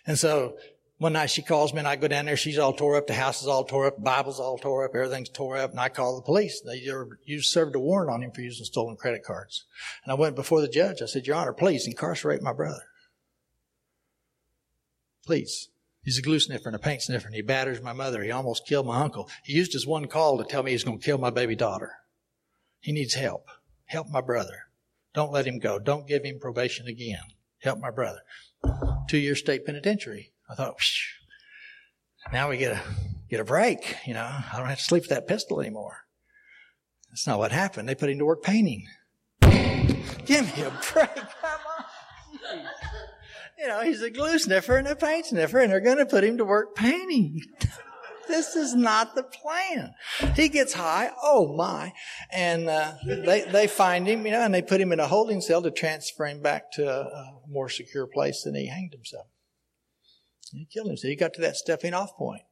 [0.07, 0.57] And so
[0.99, 2.37] one night she calls me and I go down there.
[2.37, 3.07] She's all tore up.
[3.07, 4.03] The house is all tore up.
[4.03, 4.95] Bible's all tore up.
[4.95, 5.71] Everything's tore up.
[5.71, 6.61] And I call the police.
[6.61, 6.83] They
[7.25, 9.65] you served a warrant on him for using stolen credit cards.
[10.05, 11.01] And I went before the judge.
[11.01, 12.83] I said, Your Honor, please incarcerate my brother.
[15.25, 15.71] Please.
[16.03, 18.23] He's a glue sniffer and a paint sniffer and he batters my mother.
[18.23, 19.29] He almost killed my uncle.
[19.45, 21.93] He used his one call to tell me he's going to kill my baby daughter.
[22.81, 23.49] He needs help.
[23.87, 24.70] Help my brother.
[25.15, 25.79] Don't let him go.
[25.79, 27.23] Don't give him probation again.
[27.63, 28.21] Help my brother.
[29.09, 30.33] Two year state penitentiary.
[30.49, 30.81] I thought,
[32.33, 32.81] now we get a
[33.29, 33.97] get a break.
[34.07, 36.05] You know, I don't have to sleep with that pistol anymore.
[37.11, 37.89] That's not what happened.
[37.89, 38.87] They put him to work painting.
[39.41, 41.15] Give me a break.
[41.15, 41.61] Come
[42.53, 42.65] on.
[43.59, 46.25] You know, he's a glue sniffer and a paint sniffer, and they're going to put
[46.25, 47.43] him to work painting.
[48.29, 49.95] this is not the plan.
[50.35, 51.11] He gets high.
[51.23, 51.93] Oh my.
[52.33, 55.41] And, uh, they, they find him, you know, and they put him in a holding
[55.41, 59.27] cell to transfer him back to a, a more secure place than he hanged himself.
[60.53, 61.11] He killed himself.
[61.11, 62.43] He got to that stepping off point.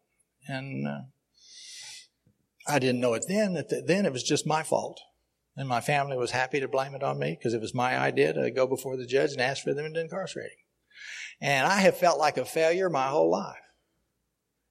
[0.46, 1.00] And uh,
[2.66, 3.54] I didn't know it then.
[3.54, 5.00] That then it was just my fault.
[5.56, 8.32] And my family was happy to blame it on me because it was my idea
[8.32, 10.58] to go before the judge and ask for them to incarcerate him.
[11.40, 13.56] And I have felt like a failure my whole life.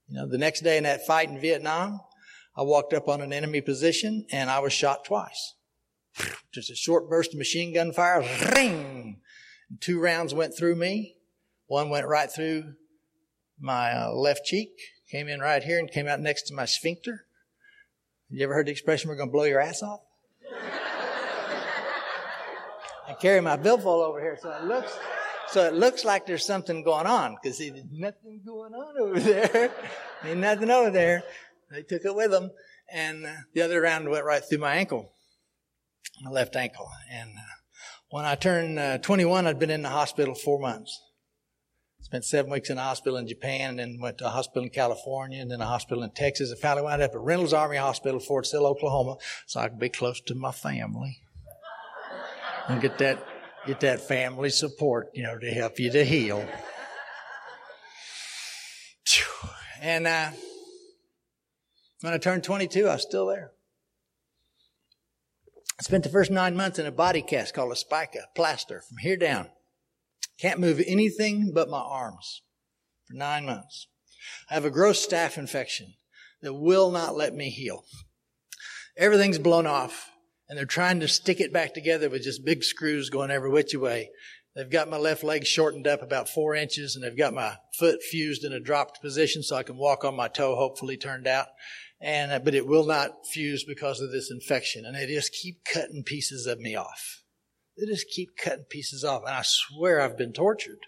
[0.07, 1.99] You know, the next day in that fight in Vietnam,
[2.55, 5.55] I walked up on an enemy position and I was shot twice.
[6.53, 8.23] Just a short burst of machine gun fire,
[8.55, 9.21] ring!
[9.81, 11.15] Two rounds went through me.
[11.67, 12.75] One went right through
[13.59, 14.69] my uh, left cheek,
[15.11, 17.25] came in right here and came out next to my sphincter.
[18.29, 20.01] You ever heard the expression, we're going to blow your ass off?
[23.07, 24.97] I carry my billfold over here, so it looks,
[25.49, 29.71] so it looks like there's something going on, because there's nothing going on over there.
[30.25, 31.23] Ain't nothing over there.
[31.71, 32.51] They took it with them,
[32.91, 35.11] and uh, the other round went right through my ankle,
[36.21, 36.89] my left ankle.
[37.11, 37.41] And uh,
[38.09, 41.01] when I turned uh, 21, I'd been in the hospital four months.
[42.01, 44.69] Spent seven weeks in a hospital in Japan, and then went to a hospital in
[44.69, 46.51] California, and then a hospital in Texas.
[46.51, 49.89] And finally wound up at Reynolds Army Hospital, Fort Sill, Oklahoma, so I could be
[49.89, 51.19] close to my family
[52.69, 53.25] and get that
[53.67, 56.47] get that family support, you know, to help you to heal.
[59.81, 60.31] And uh,
[62.01, 63.51] when I turned 22, I was still there.
[65.79, 68.97] I spent the first nine months in a body cast called a spica, plaster, from
[68.97, 69.49] here down.
[70.39, 72.41] Can't move anything but my arms
[73.05, 73.87] for nine months.
[74.49, 75.93] I have a gross staph infection
[76.41, 77.83] that will not let me heal.
[78.97, 80.09] Everything's blown off
[80.49, 83.75] and they're trying to stick it back together with just big screws going every which
[83.75, 84.09] way.
[84.55, 88.01] They've got my left leg shortened up about four inches and they've got my foot
[88.01, 91.47] fused in a dropped position so I can walk on my toe, hopefully turned out.
[92.01, 95.63] And, uh, but it will not fuse because of this infection and they just keep
[95.63, 97.23] cutting pieces of me off.
[97.77, 99.21] They just keep cutting pieces off.
[99.27, 100.79] And I swear I've been tortured.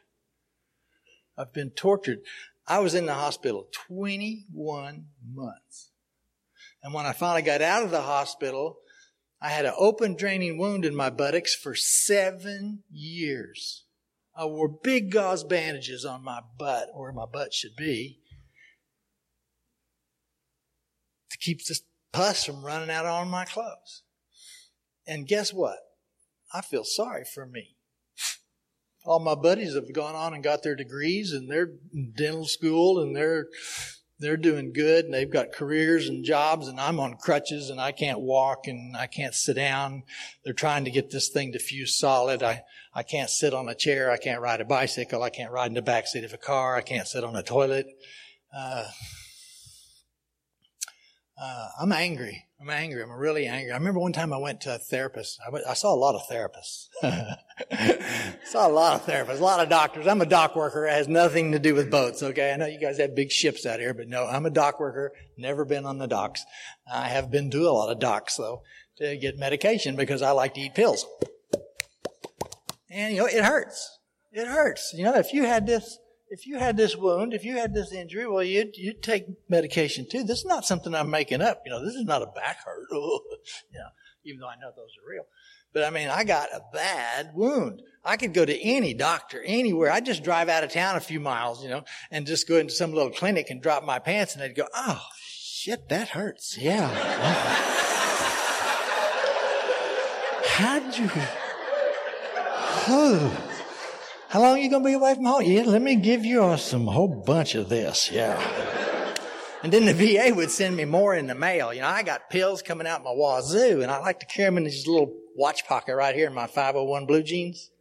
[1.38, 2.20] I've been tortured.
[2.68, 5.92] I was in the hospital 21 months
[6.84, 8.78] And when I finally got out of the hospital,
[9.42, 13.86] I had an open draining wound in my buttocks for seven years.
[14.36, 18.20] I wore big gauze bandages on my butt, where my butt should be,
[21.30, 21.80] to keep the
[22.12, 24.04] pus from running out on my clothes.
[25.08, 25.78] And guess what?
[26.54, 27.76] I feel sorry for me.
[29.06, 33.02] All my buddies have gone on and got their degrees and they're in dental school
[33.02, 33.48] and they're
[34.20, 37.94] they're doing good and they've got careers and jobs and I'm on crutches and I
[37.94, 40.04] can't walk and I can't sit down.
[40.44, 42.44] They're trying to get this thing to fuse solid.
[42.44, 44.12] I, I can't sit on a chair.
[44.12, 45.24] I can't ride a bicycle.
[45.24, 46.76] I can't ride in the back seat of a car.
[46.76, 47.88] I can't sit on a toilet.
[48.54, 48.88] Uh,
[51.42, 52.49] uh, I'm angry.
[52.62, 53.02] I'm angry.
[53.02, 53.72] I'm really angry.
[53.72, 55.40] I remember one time I went to a therapist.
[55.46, 56.90] I, went, I saw a lot of therapists.
[58.46, 60.08] saw a lot of therapists, a lot of doctors.
[60.08, 60.86] I'm a dock worker.
[60.86, 62.22] It has nothing to do with boats.
[62.22, 62.52] Okay.
[62.52, 65.14] I know you guys have big ships out here, but no, I'm a dock worker.
[65.38, 66.44] Never been on the docks.
[66.92, 68.64] I have been to a lot of docks though
[68.98, 71.06] to get medication because I like to eat pills.
[72.90, 74.00] And you know, it hurts.
[74.34, 74.94] It hurts.
[74.94, 75.98] You know, if you had this,
[76.30, 80.08] if you had this wound, if you had this injury, well, you'd, you'd take medication
[80.10, 80.24] too.
[80.24, 81.64] This is not something I'm making up.
[81.66, 82.88] You know, this is not a back hurt.
[82.92, 83.00] you
[83.74, 83.90] know,
[84.24, 85.24] even though I know those are real.
[85.74, 87.82] But I mean, I got a bad wound.
[88.04, 89.92] I could go to any doctor, anywhere.
[89.92, 92.74] I'd just drive out of town a few miles, you know, and just go into
[92.74, 96.58] some little clinic and drop my pants and they'd go, oh, shit, that hurts.
[96.58, 96.88] Yeah.
[100.46, 101.10] How'd you?
[102.92, 103.49] Oh.
[104.30, 105.42] How long are you going to be away from home?
[105.44, 108.12] Yeah, let me give you some whole bunch of this.
[108.12, 108.40] Yeah.
[109.64, 111.74] And then the VA would send me more in the mail.
[111.74, 114.58] You know, I got pills coming out my wazoo, and I like to carry them
[114.58, 117.72] in this little watch pocket right here in my 501 blue jeans.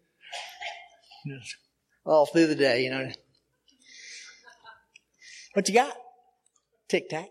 [2.07, 3.11] All through the day, you know.
[5.53, 5.95] What you got?
[6.89, 7.29] Tic Tac.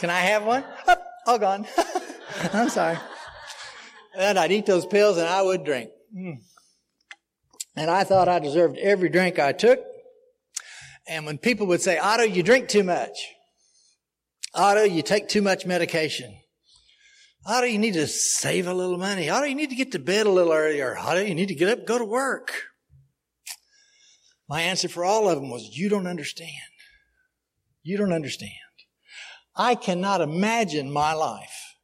[0.00, 0.64] Can I have one?
[0.86, 1.66] Oh, all gone.
[2.52, 2.98] I'm sorry.
[4.16, 5.90] And I'd eat those pills and I would drink.
[6.14, 6.38] Mm.
[7.76, 9.80] And I thought I deserved every drink I took.
[11.08, 13.18] And when people would say, Otto, you drink too much.
[14.54, 16.34] Otto, you take too much medication.
[17.44, 19.28] Otto, you need to save a little money.
[19.28, 20.96] Otto, you need to get to bed a little earlier.
[20.96, 22.52] Otto, you need to get up, go to work.
[24.48, 26.50] My answer for all of them was, you don't understand.
[27.82, 28.52] You don't understand.
[29.54, 31.76] I cannot imagine my life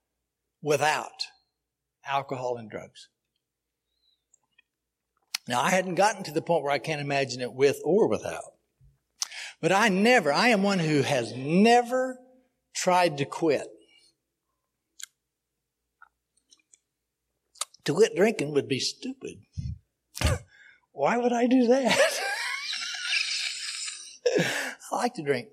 [0.62, 1.26] without
[2.06, 3.09] alcohol and drugs.
[5.50, 8.52] Now, I hadn't gotten to the point where I can't imagine it with or without.
[9.60, 12.20] But I never, I am one who has never
[12.72, 13.66] tried to quit.
[17.84, 19.38] To quit drinking would be stupid.
[20.92, 21.98] Why would I do that?
[24.38, 25.48] I like to drink.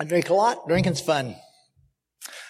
[0.00, 0.66] I drink a lot.
[0.66, 1.36] Drinking's fun.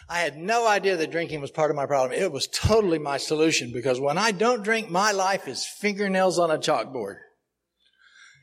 [0.08, 2.18] I had no idea that drinking was part of my problem.
[2.18, 6.50] It was totally my solution because when I don't drink, my life is fingernails on
[6.50, 7.16] a chalkboard.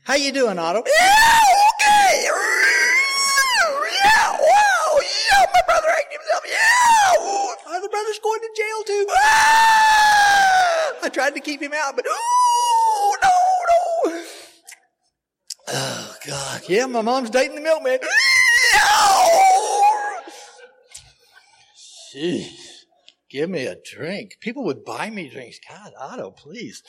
[0.04, 0.82] How you doing, Otto?
[0.86, 1.40] Yeah,
[1.80, 2.24] okay.
[4.02, 4.98] Yeah, wow.
[4.98, 6.42] Yeah, my brother hanged himself.
[6.48, 7.76] Yeah.
[7.76, 9.06] Other brother's going to jail too.
[9.10, 10.92] Ah!
[11.02, 13.28] I tried to keep him out, but oh, no,
[14.12, 14.22] no.
[15.72, 16.62] Oh, God.
[16.68, 18.00] Yeah, my mom's dating the milkman.
[22.14, 22.84] Jeez,
[23.28, 24.38] give me a drink.
[24.40, 25.58] People would buy me drinks.
[25.68, 26.82] God, Otto, please.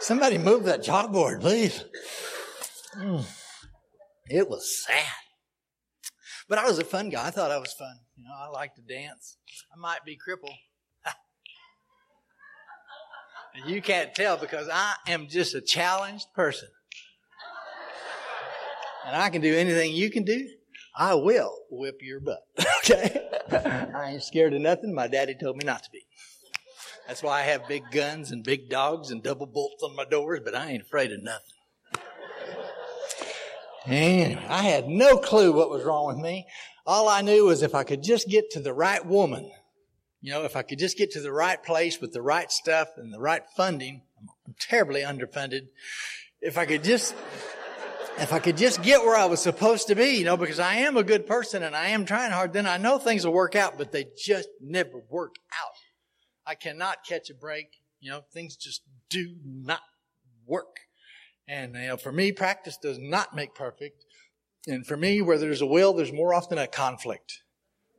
[0.00, 1.84] Somebody move that chalkboard, please.
[2.96, 3.24] Mm.
[4.28, 5.04] It was sad.
[6.48, 7.26] But I was a fun guy.
[7.26, 7.94] I thought I was fun.
[8.16, 9.36] You know, I like to dance.
[9.72, 10.52] I might be crippled.
[13.66, 16.68] you can't tell because I am just a challenged person.
[19.06, 20.48] And I can do anything you can do.
[20.94, 22.42] I will whip your butt.
[22.84, 23.28] okay?
[23.50, 24.94] I ain't scared of nothing.
[24.94, 26.04] My daddy told me not to be.
[27.08, 30.40] That's why I have big guns and big dogs and double bolts on my doors,
[30.44, 31.42] but I ain't afraid of nothing.
[33.86, 36.46] Anyway, I had no clue what was wrong with me.
[36.86, 39.50] All I knew was if I could just get to the right woman,
[40.20, 42.88] you know, if I could just get to the right place with the right stuff
[42.96, 44.02] and the right funding,
[44.46, 45.68] I'm terribly underfunded.
[46.40, 47.14] If I could just
[48.18, 50.76] if I could just get where I was supposed to be, you know, because I
[50.76, 53.56] am a good person and I am trying hard, then I know things will work
[53.56, 55.74] out, but they just never work out.
[56.46, 57.68] I cannot catch a break.
[58.00, 59.80] You know, things just do not
[60.46, 60.76] work.
[61.48, 64.04] And, you know, for me, practice does not make perfect.
[64.66, 67.42] And for me, where there's a will, there's more often a conflict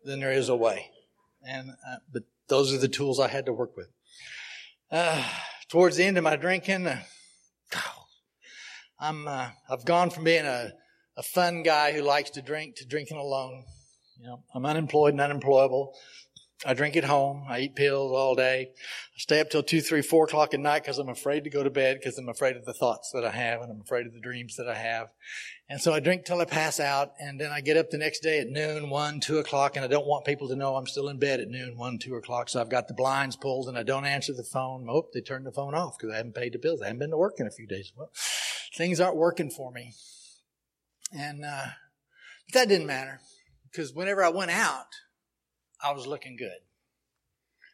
[0.04, 0.92] than there is a way.
[1.46, 3.90] And, uh, but those are the tools I had to work with.
[4.90, 5.24] Uh,
[5.70, 7.02] towards the end of my drinking, uh,
[9.04, 10.72] I'm, uh, I've gone from being a
[11.16, 13.66] a fun guy who likes to drink to drinking alone.
[14.20, 15.96] You know, I'm unemployed and unemployable.
[16.66, 17.46] I drink at home.
[17.50, 18.70] I eat pills all day.
[18.72, 21.62] I stay up till two, three, four o'clock at night because I'm afraid to go
[21.62, 24.14] to bed because I'm afraid of the thoughts that I have and I'm afraid of
[24.14, 25.10] the dreams that I have.
[25.68, 28.22] And so I drink till I pass out and then I get up the next
[28.22, 31.10] day at noon, one, two o'clock, and I don't want people to know I'm still
[31.10, 32.48] in bed at noon, one, two o'clock.
[32.48, 34.88] So I've got the blinds pulled and I don't answer the phone.
[34.90, 36.82] Oh, they turned the phone off because I haven't paid the bills.
[36.82, 37.92] I haven't been to work in a few days.
[37.98, 38.10] Well,
[38.76, 39.94] things aren't working for me.
[41.12, 41.68] And, uh,
[42.48, 43.20] but that didn't matter
[43.72, 44.88] because whenever I went out,
[45.84, 46.60] I was looking good.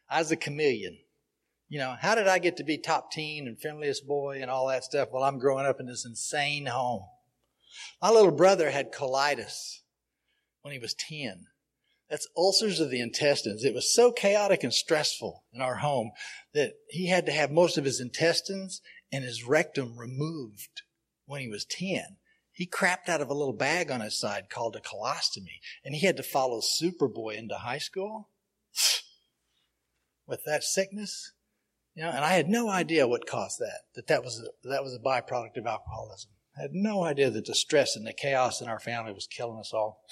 [0.08, 0.98] I was a chameleon.
[1.68, 4.66] You know, how did I get to be top teen and friendliest boy and all
[4.68, 7.04] that stuff while I'm growing up in this insane home?
[8.02, 9.80] My little brother had colitis
[10.62, 11.46] when he was 10.
[12.10, 13.64] That's ulcers of the intestines.
[13.64, 16.10] It was so chaotic and stressful in our home
[16.54, 18.82] that he had to have most of his intestines
[19.12, 20.82] and his rectum removed
[21.30, 22.16] when he was 10.
[22.50, 26.04] He crapped out of a little bag on his side called a colostomy, and he
[26.04, 28.28] had to follow Superboy into high school
[30.26, 31.32] with that sickness.
[31.94, 34.82] You know, and I had no idea what caused that, that that was a, that
[34.82, 36.32] was a byproduct of alcoholism.
[36.58, 39.60] I had no idea that the stress and the chaos in our family was killing
[39.60, 40.02] us all.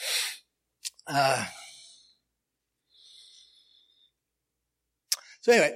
[1.11, 1.43] Uh,
[5.41, 5.75] so anyway,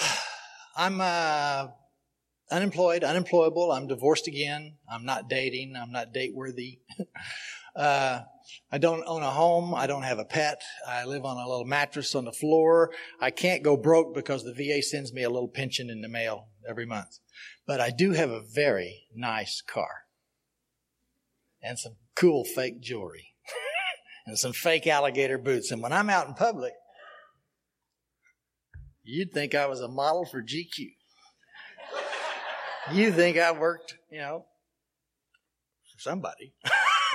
[0.76, 1.66] I'm uh,
[2.50, 3.72] unemployed, unemployable.
[3.72, 4.74] I'm divorced again.
[4.90, 5.76] I'm not dating.
[5.76, 6.80] I'm not date worthy.
[7.76, 8.20] uh,
[8.70, 9.74] I don't own a home.
[9.74, 10.62] I don't have a pet.
[10.86, 12.92] I live on a little mattress on the floor.
[13.20, 16.48] I can't go broke because the VA sends me a little pension in the mail
[16.68, 17.18] every month.
[17.66, 20.04] But I do have a very nice car
[21.62, 23.34] and some cool fake jewelry
[24.26, 25.70] and some fake alligator boots.
[25.70, 26.72] And when I'm out in public,
[29.02, 30.97] you'd think I was a model for GQ
[32.92, 34.44] you think I worked, you know,
[35.92, 36.54] for somebody.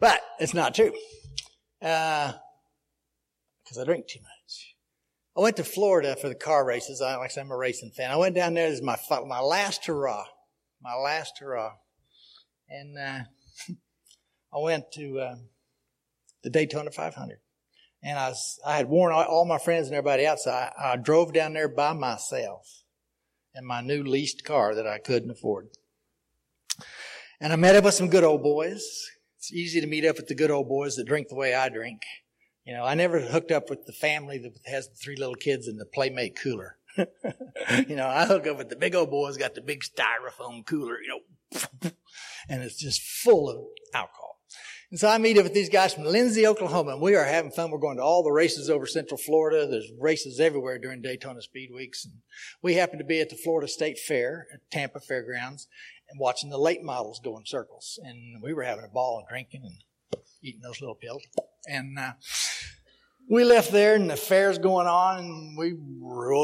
[0.00, 0.92] but it's not true.
[1.80, 2.34] Because
[3.76, 4.76] uh, I drink too much.
[5.36, 7.00] I went to Florida for the car races.
[7.00, 8.10] I, like I said, I'm a racing fan.
[8.10, 8.68] I went down there.
[8.68, 10.24] Is my, my last hurrah.
[10.82, 11.72] My last hurrah.
[12.68, 13.20] And uh,
[14.54, 15.36] I went to uh,
[16.42, 17.38] the Daytona 500.
[18.04, 21.52] And I, was, I had warned all, my friends and everybody I, I drove down
[21.52, 22.81] there by myself
[23.54, 25.68] in my new leased car that I couldn't afford.
[27.40, 28.84] And I met up with some good old boys.
[29.38, 31.68] It's easy to meet up with the good old boys that drink the way I
[31.68, 32.02] drink.
[32.64, 35.66] You know, I never hooked up with the family that has the three little kids
[35.66, 36.76] in the Playmate cooler.
[36.96, 40.98] you know, I hook up with the big old boys, got the big styrofoam cooler,
[41.00, 41.90] you know,
[42.48, 43.56] and it's just full of
[43.94, 44.21] alcohol.
[44.92, 47.50] And so I meet up with these guys from Lindsay, Oklahoma, and we are having
[47.50, 47.70] fun.
[47.70, 49.66] We're going to all the races over Central Florida.
[49.66, 52.04] There's races everywhere during Daytona Speed Weeks.
[52.04, 52.16] And
[52.60, 55.66] we happen to be at the Florida State Fair at Tampa Fairgrounds
[56.10, 57.98] and watching the late models go in circles.
[58.04, 61.22] And we were having a ball and drinking and eating those little pills.
[61.66, 62.12] And uh,
[63.30, 65.74] we left there and the fair's going on and we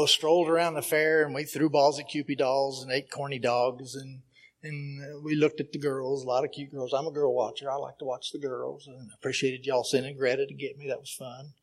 [0.07, 3.93] strolled around the fair and we threw balls at Kewpie dolls and ate corny dogs
[3.93, 4.23] and
[4.63, 6.93] and we looked at the girls, a lot of cute girls.
[6.93, 7.71] I'm a girl watcher.
[7.71, 10.87] I like to watch the girls, and appreciated y'all sending Greta to get me.
[10.87, 11.53] That was fun.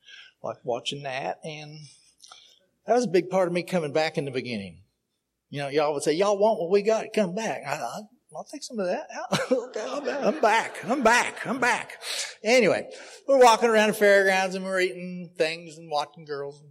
[0.43, 1.79] Like watching that, and
[2.87, 4.83] that was a big part of me coming back in the beginning.
[5.51, 7.07] You know, y'all would say, "Y'all want what we got?
[7.15, 8.01] Come back." I, I,
[8.35, 9.07] I'll take some of that.
[10.27, 10.85] I'm back.
[10.85, 11.47] I'm back.
[11.47, 12.01] I'm back.
[12.43, 12.89] Anyway,
[13.27, 16.63] we're walking around the fairgrounds and we're eating things and watching girls.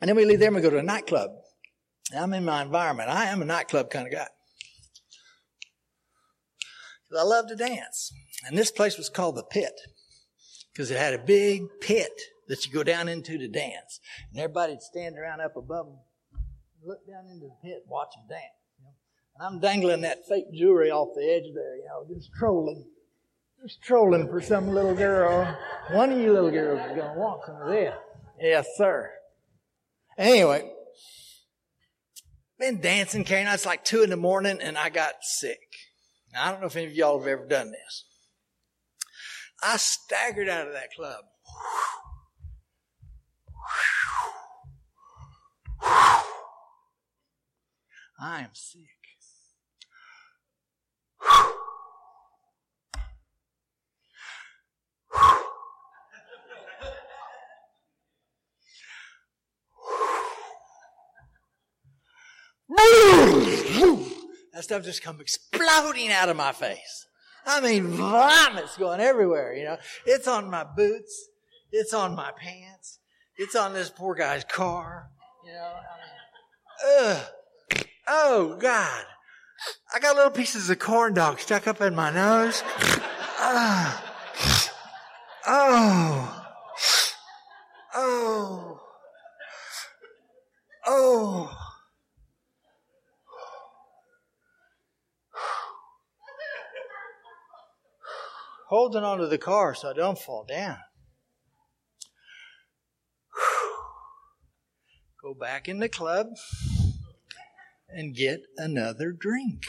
[0.00, 1.30] And then we leave there and we go to a nightclub.
[2.16, 3.08] I'm in my environment.
[3.08, 4.28] I am a nightclub kind of guy.
[7.18, 8.12] I love to dance.
[8.46, 9.74] And this place was called the Pit
[10.72, 12.12] because it had a big pit
[12.48, 14.00] that you go down into to dance.
[14.30, 15.98] And everybody'd stand around up above them,
[16.84, 18.54] look down into the pit, and watch them dance.
[18.78, 18.94] You know?
[19.36, 22.86] And I'm dangling that fake jewelry off the edge there, you know, just trolling.
[23.62, 25.56] Just trolling for some little girl.
[25.92, 27.94] One of you little girls is going to want some of this.
[28.40, 29.10] Yes, sir.
[30.18, 30.68] Anyway,
[32.58, 33.46] been dancing, carrying.
[33.46, 35.60] It's like two in the morning, and I got sick.
[36.32, 38.04] Now, I don't know if any of y'all have ever done this.
[39.62, 41.24] I staggered out of that club.
[48.18, 48.82] I am sick.
[64.52, 67.06] that stuff just come exploding out of my face.
[67.44, 69.76] I mean, vomit's going everywhere, you know.
[70.06, 71.28] It's on my boots.
[71.70, 72.98] It's on my pants.
[73.36, 75.10] It's on this poor guy's car,
[75.44, 75.74] you know.
[75.74, 77.84] I mean, ugh.
[78.08, 79.04] Oh, God.
[79.94, 82.62] I got little pieces of corn dog stuck up in my nose.
[82.66, 84.02] Ah.
[85.46, 86.46] Oh.
[87.94, 88.80] Oh.
[90.86, 91.61] Oh.
[98.72, 100.78] Holding onto the car so I don't fall down.
[105.22, 106.28] Go back in the club
[107.90, 109.66] and get another drink.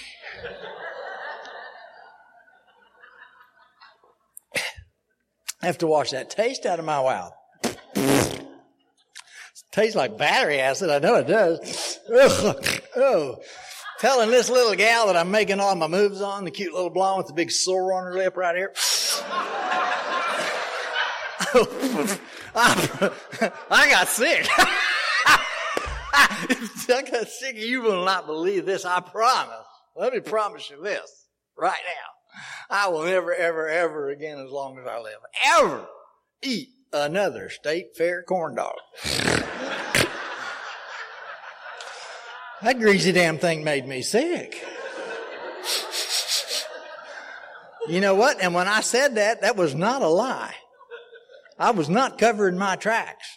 [5.62, 7.34] I have to wash that taste out of my mouth.
[9.74, 10.90] Tastes like battery acid.
[10.90, 12.00] I know it does.
[12.10, 12.82] Ugh.
[12.96, 13.42] Oh,
[14.00, 17.18] telling this little gal that I'm making all my moves on, the cute little blonde
[17.18, 18.74] with the big sore on her lip right here.
[22.56, 23.12] Ah,
[23.72, 24.48] I got sick.
[26.14, 27.56] I got sick.
[27.56, 28.86] You will not believe this.
[28.86, 29.66] I promise.
[29.96, 31.26] Let me promise you this
[31.58, 32.12] right now.
[32.70, 35.18] I will never, ever, ever again, as long as I live,
[35.58, 35.88] ever
[36.44, 38.76] eat another state fair corn dog.
[42.62, 44.64] that greasy damn thing made me sick.
[47.88, 48.42] You know what?
[48.42, 50.54] And when I said that, that was not a lie.
[51.58, 53.28] I was not covering my tracks.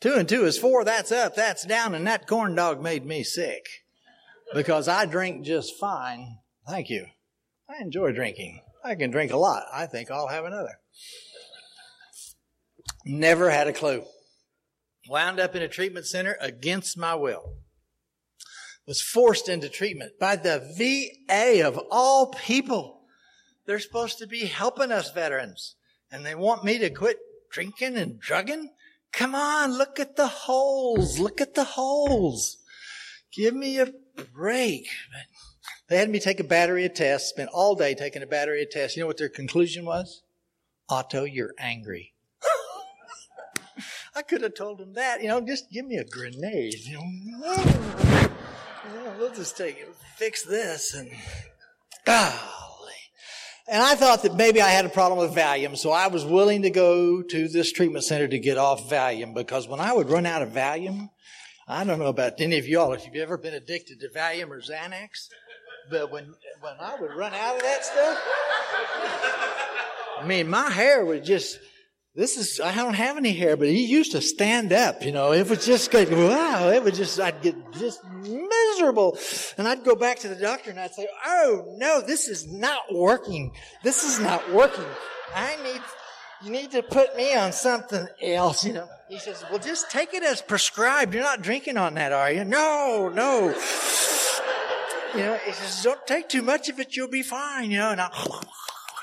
[0.00, 0.84] Two and two is four.
[0.84, 1.36] That's up.
[1.36, 1.94] That's down.
[1.94, 3.66] And that corn dog made me sick
[4.54, 6.38] because I drink just fine.
[6.68, 7.06] Thank you.
[7.68, 8.60] I enjoy drinking.
[8.82, 9.64] I can drink a lot.
[9.72, 10.80] I think I'll have another.
[13.04, 14.04] Never had a clue.
[15.08, 17.56] Wound up in a treatment center against my will.
[18.86, 23.02] Was forced into treatment by the VA of all people.
[23.66, 25.76] They're supposed to be helping us veterans.
[26.10, 27.18] And they want me to quit
[27.50, 28.70] drinking and drugging?
[29.12, 31.18] Come on, look at the holes.
[31.18, 32.58] Look at the holes.
[33.32, 33.92] Give me a
[34.32, 34.88] break.
[35.88, 38.70] They had me take a battery of tests, spent all day taking a battery of
[38.70, 38.96] tests.
[38.96, 40.22] You know what their conclusion was?
[40.88, 42.14] Otto, you're angry.
[44.14, 46.74] I could have told them that, you know, just give me a grenade.
[46.74, 47.00] You
[47.38, 48.30] know,
[49.18, 51.10] we'll just take it, fix this and,
[52.06, 52.49] ah.
[53.70, 56.62] And I thought that maybe I had a problem with Valium, so I was willing
[56.62, 60.26] to go to this treatment center to get off Valium because when I would run
[60.26, 61.08] out of Valium,
[61.68, 64.60] I don't know about any of y'all if you've ever been addicted to Valium or
[64.60, 65.28] Xanax,
[65.88, 68.18] but when when I would run out of that stuff,
[70.18, 71.60] I mean, my hair would just
[72.12, 75.32] this is, I don't have any hair, but he used to stand up, you know.
[75.32, 76.10] It was just good.
[76.10, 76.68] Wow.
[76.70, 78.00] It was just, I'd get just
[78.90, 79.18] miserable.
[79.58, 82.92] And I'd go back to the doctor and I'd say, Oh no, this is not
[82.92, 83.52] working.
[83.82, 84.84] This is not working.
[85.34, 85.80] I need,
[86.42, 88.88] you need to put me on something else, you know.
[89.08, 91.14] He says, well, just take it as prescribed.
[91.14, 92.44] You're not drinking on that, are you?
[92.44, 93.48] No, no.
[95.14, 96.96] You know, he says, don't take too much of it.
[96.96, 97.90] You'll be fine, you know.
[97.90, 98.10] And I,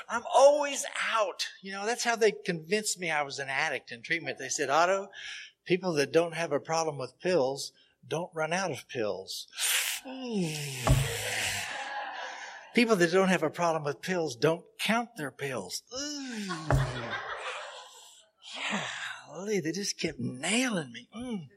[0.08, 1.46] I'm always out.
[1.60, 4.38] You know, that's how they convinced me I was an addict in treatment.
[4.38, 5.08] They said, Otto,
[5.66, 7.72] people that don't have a problem with pills
[8.08, 9.46] don't run out of pills.
[12.74, 15.82] people that don't have a problem with pills don't count their pills.
[18.70, 21.08] Yeah, they just kept nailing me.
[21.14, 21.48] Mm.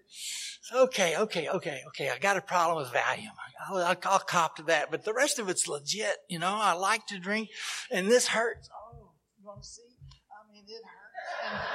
[0.74, 2.10] Okay, okay, okay, okay.
[2.10, 3.32] I got a problem with Valium.
[3.68, 4.90] I'll, I'll, I'll, cop to that.
[4.90, 6.16] But the rest of it's legit.
[6.30, 7.50] You know, I like to drink
[7.92, 8.70] and this hurts.
[8.72, 9.82] Oh, you want to see?
[9.84, 11.68] I mean, it hurts.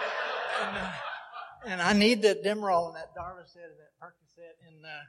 [0.62, 0.92] And, and, uh,
[1.66, 3.95] and I need that Demerol and that Darvocet and that
[4.66, 5.04] and, uh,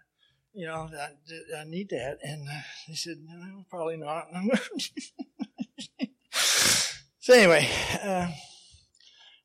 [0.54, 2.20] you know, I, I need that.
[2.22, 4.28] And uh, he said, no, probably not.
[7.20, 7.70] so anyway,
[8.04, 8.28] uh,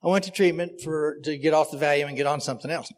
[0.03, 2.93] I went to treatment for, to get off the Valium and get on something else.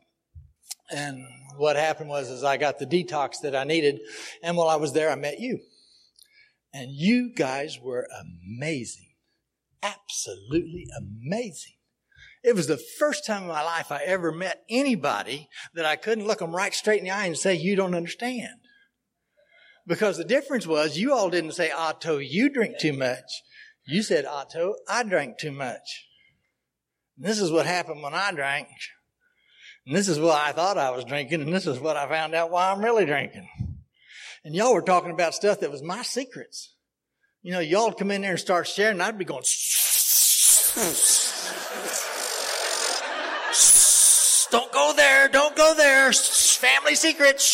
[0.90, 1.24] And
[1.56, 4.00] what happened was, is I got the detox that I needed.
[4.42, 5.60] And while I was there, I met you.
[6.72, 9.10] And you guys were amazing.
[9.82, 11.74] Absolutely amazing.
[12.45, 16.26] It was the first time in my life I ever met anybody that I couldn't
[16.26, 18.61] look them right straight in the eye and say, you don't understand.
[19.86, 23.42] Because the difference was you all didn't say, Otto, you drink too much.
[23.86, 26.07] You said, Otto, I drank too much.
[27.16, 28.68] And this is what happened when I drank.
[29.86, 32.34] And this is what I thought I was drinking, and this is what I found
[32.34, 33.49] out why I'm really drinking.
[34.45, 36.74] And y'all were talking about stuff that was my secrets.
[37.42, 39.45] You know, y'all would come in there and start sharing, I'd be going,
[44.55, 47.48] don't go there, don't go there, family secrets.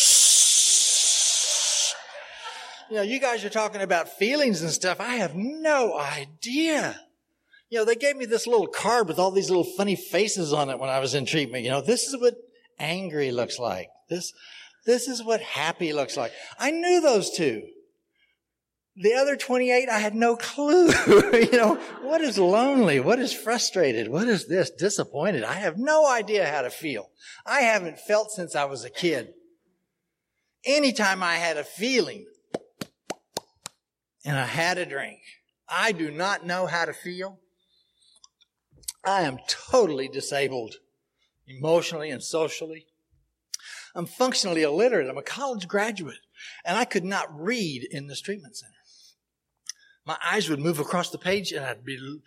[2.91, 4.99] You know, you guys are talking about feelings and stuff.
[4.99, 6.99] I have no idea.
[7.71, 10.69] You know, they gave me this little card with all these little funny faces on
[10.69, 11.63] it when I was in treatment.
[11.63, 12.35] You know, this is what
[12.77, 13.87] angry looks like.
[14.07, 14.31] This,
[14.85, 16.31] this is what happy looks like.
[16.59, 17.63] I knew those two.
[18.97, 20.89] The other 28, I had no clue.
[21.33, 22.99] you know, what is lonely?
[22.99, 24.09] What is frustrated?
[24.09, 24.69] What is this?
[24.69, 25.43] Disappointed?
[25.43, 27.09] I have no idea how to feel.
[27.45, 29.33] I haven't felt since I was a kid.
[30.65, 32.25] Anytime I had a feeling
[34.25, 35.19] and I had a drink,
[35.69, 37.39] I do not know how to feel.
[39.05, 40.75] I am totally disabled
[41.47, 42.87] emotionally and socially.
[43.95, 45.09] I'm functionally illiterate.
[45.09, 46.19] I'm a college graduate
[46.65, 48.73] and I could not read in this treatment center.
[50.05, 52.19] My eyes would move across the page and I'd be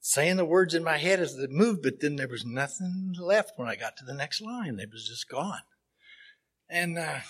[0.00, 3.52] saying the words in my head as they moved, but then there was nothing left
[3.56, 4.78] when I got to the next line.
[4.80, 5.62] It was just gone.
[6.68, 7.20] And, uh,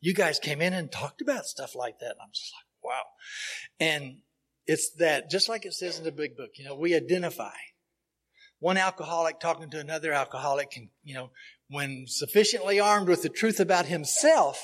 [0.00, 2.10] you guys came in and talked about stuff like that.
[2.12, 3.02] And I'm just like, wow.
[3.78, 4.18] And
[4.66, 7.54] it's that, just like it says in the big book, you know, we identify.
[8.58, 11.30] One alcoholic talking to another alcoholic can, you know,
[11.68, 14.62] when sufficiently armed with the truth about himself,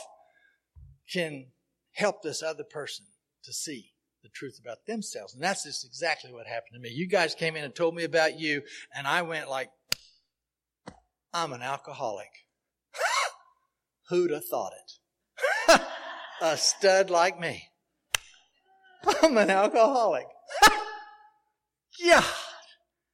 [1.12, 1.46] can
[1.92, 3.06] help this other person
[3.44, 3.92] to see
[4.22, 5.34] the truth about themselves.
[5.34, 6.90] And that's just exactly what happened to me.
[6.90, 8.62] You guys came in and told me about you,
[8.94, 9.70] and I went like,
[11.32, 12.30] I'm an alcoholic.
[14.08, 15.80] Who'd have thought it?
[16.40, 17.68] a stud like me.
[19.22, 20.26] I'm an alcoholic.
[22.00, 22.24] yeah,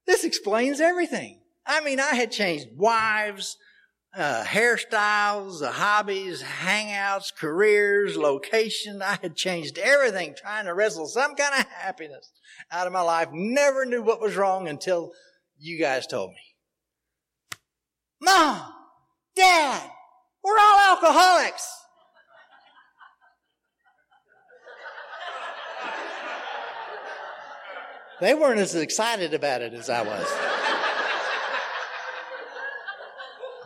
[0.07, 1.40] this explains everything.
[1.66, 3.57] I mean, I had changed wives,
[4.17, 9.03] uh, hairstyles, uh, hobbies, hangouts, careers, location.
[9.03, 12.31] I had changed everything trying to wrestle some kind of happiness
[12.71, 13.29] out of my life.
[13.33, 15.12] Never knew what was wrong until
[15.59, 16.37] you guys told me.
[18.21, 18.73] Mom,
[19.35, 19.91] Dad,
[20.43, 21.69] we're all alcoholics.
[28.21, 30.53] They weren't as excited about it as I was.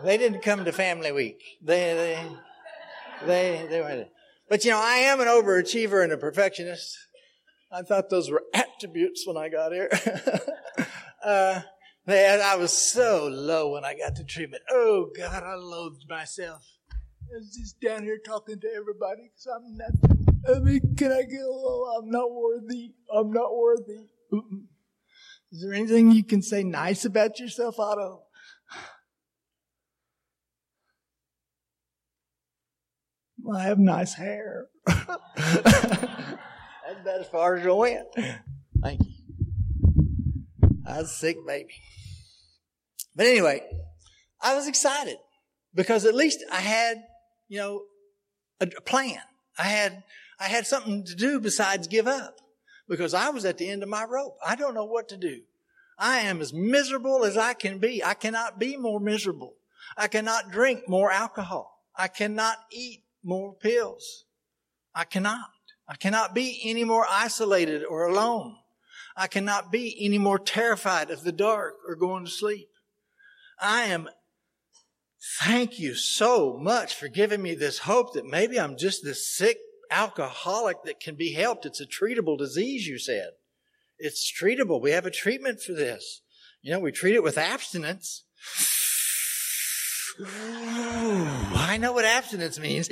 [0.05, 1.43] They didn't come to family week.
[1.63, 4.09] They, they, they, they went.
[4.49, 6.97] But you know, I am an overachiever and a perfectionist.
[7.71, 9.91] I thought those were attributes when I got here.
[11.25, 11.61] uh,
[12.07, 14.63] man, I was so low when I got to treatment.
[14.71, 16.65] Oh God, I loathed myself.
[16.93, 20.27] I was just down here talking to everybody because I'm nothing.
[20.49, 21.43] I mean, can I go?
[21.43, 22.95] Oh, I'm not worthy.
[23.15, 24.07] I'm not worthy.
[25.53, 28.23] Is there anything you can say nice about yourself, Otto?
[33.57, 34.67] I have nice hair.
[34.87, 35.01] That's
[37.01, 38.07] about as far as I went.
[38.83, 39.13] Thank you.
[40.87, 41.75] I was a sick baby.
[43.15, 43.63] But anyway,
[44.41, 45.19] I was excited
[45.75, 47.03] because at least I had,
[47.49, 47.83] you know,
[48.61, 49.21] a, a plan.
[49.59, 50.03] I had,
[50.39, 52.37] I had something to do besides give up
[52.89, 54.37] because I was at the end of my rope.
[54.47, 55.41] I don't know what to do.
[55.99, 58.05] I am as miserable as I can be.
[58.05, 59.55] I cannot be more miserable.
[59.97, 61.83] I cannot drink more alcohol.
[61.97, 64.24] I cannot eat more pills.
[64.95, 65.51] I cannot.
[65.87, 68.57] I cannot be any more isolated or alone.
[69.16, 72.70] I cannot be any more terrified of the dark or going to sleep.
[73.61, 74.09] I am,
[75.41, 79.59] thank you so much for giving me this hope that maybe I'm just this sick
[79.91, 81.66] alcoholic that can be helped.
[81.66, 83.31] It's a treatable disease, you said.
[83.99, 84.81] It's treatable.
[84.81, 86.22] We have a treatment for this.
[86.62, 88.24] You know, we treat it with abstinence.
[90.21, 92.89] I know what abstinence means.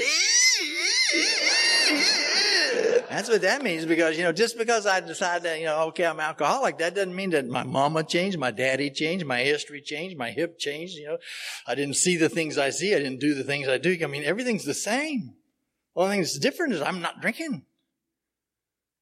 [3.08, 6.04] That's what that means because, you know, just because I decide that, you know, okay,
[6.04, 10.16] I'm alcoholic, that doesn't mean that my mama changed, my daddy changed, my history changed,
[10.18, 11.18] my hip changed, you know.
[11.66, 13.96] I didn't see the things I see, I didn't do the things I do.
[14.02, 15.34] I mean, everything's the same.
[15.94, 17.64] The only thing that's different is I'm not drinking.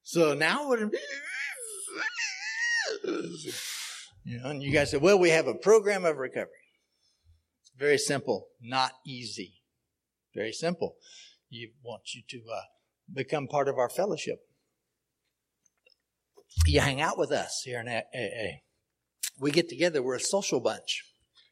[0.03, 0.79] So now what?
[4.23, 6.64] You know, and you guys said, well, we have a program of recovery.
[7.77, 9.61] Very simple, not easy.
[10.33, 10.95] Very simple.
[11.49, 12.61] You want you to uh,
[13.13, 14.39] become part of our fellowship.
[16.65, 18.59] You hang out with us here in AA.
[19.39, 20.01] We get together.
[20.01, 21.03] We're a social bunch.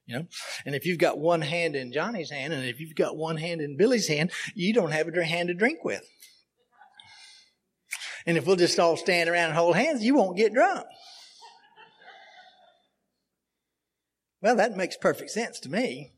[0.05, 0.25] You know,
[0.65, 3.61] and if you've got one hand in Johnny's hand, and if you've got one hand
[3.61, 6.03] in Billy's hand, you don't have a hand to drink with.
[8.25, 10.85] And if we'll just all stand around and hold hands, you won't get drunk.
[14.43, 16.11] Well, that makes perfect sense to me.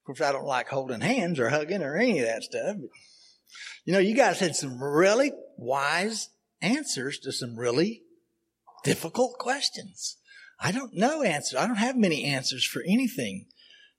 [0.00, 2.76] Of course, I don't like holding hands or hugging or any of that stuff.
[2.80, 2.90] But,
[3.84, 6.30] you know, you guys had some really wise
[6.62, 8.04] answers to some really
[8.84, 10.16] difficult questions.
[10.58, 11.58] I don't know answers.
[11.60, 13.48] I don't have many answers for anything.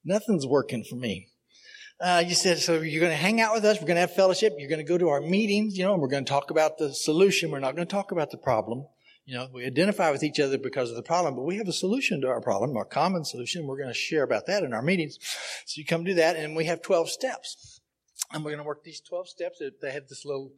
[0.04, 1.28] Nothing's working for me.
[2.02, 3.80] Uh, you said, so you're going to hang out with us.
[3.80, 4.54] We're going to have fellowship.
[4.58, 6.80] You're going to go to our meetings, you know, and we're going to talk about
[6.80, 7.52] the solution.
[7.52, 8.88] We're not going to talk about the problem.
[9.28, 11.74] You know, we identify with each other because of the problem, but we have a
[11.74, 13.68] solution to our problem, a common solution.
[13.68, 15.20] We're going to share about that in our meetings.
[15.66, 17.82] So you come do that, and we have 12 steps.
[18.32, 19.62] And we're going to work these 12 steps.
[19.82, 20.54] They have this little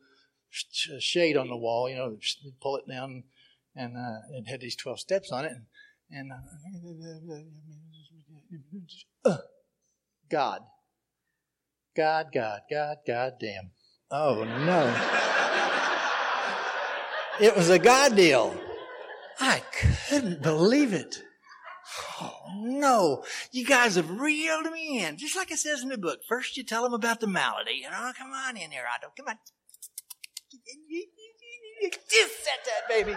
[0.51, 2.15] shade on the wall, you know,
[2.61, 3.24] pull it down,
[3.76, 5.51] and uh, it had these 12 steps on it.
[5.51, 5.65] And,
[6.11, 6.32] and
[9.26, 9.38] uh,
[10.30, 10.61] God.
[11.95, 13.72] God, God, God, God damn.
[14.11, 15.45] Oh no.
[17.42, 18.56] It was a God deal.
[19.40, 19.62] I
[20.10, 21.24] couldn't believe it.
[22.22, 25.18] Oh no, you guys have reeled me in.
[25.18, 26.20] Just like it says in the book.
[26.28, 27.82] First you tell them about the malady.
[27.82, 29.12] You know, come on in here, Otto.
[29.18, 29.36] Come on.
[31.82, 33.16] Just set that baby.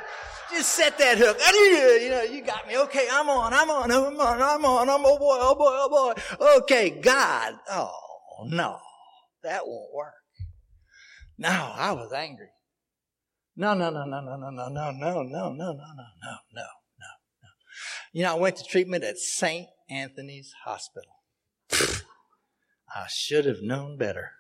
[0.53, 1.37] Just set that hook.
[1.53, 2.79] You know, you got me.
[2.79, 6.15] Okay, I'm on, I'm on, I'm on, I'm on, I'm oh boy, oh boy, oh
[6.39, 6.47] boy.
[6.59, 7.55] Okay, God.
[7.71, 7.91] Oh
[8.47, 8.79] no,
[9.43, 10.15] that won't work.
[11.39, 12.51] No, I was angry.
[13.55, 15.77] No, no, no, no, no, no, no, no, no, no, no, no, no, no,
[16.23, 16.63] no, no.
[18.13, 19.69] You know, I went to treatment at St.
[19.91, 21.13] Anthony's Hospital.
[22.95, 24.33] I should have known better.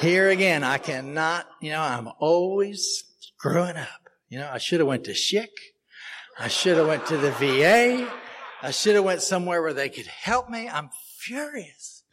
[0.00, 4.08] Here again, I cannot, you know, I'm always screwing up.
[4.28, 5.50] You know, I should have went to Schick.
[6.38, 8.08] I should have went to the VA.
[8.62, 10.68] I should have went somewhere where they could help me.
[10.68, 12.04] I'm furious.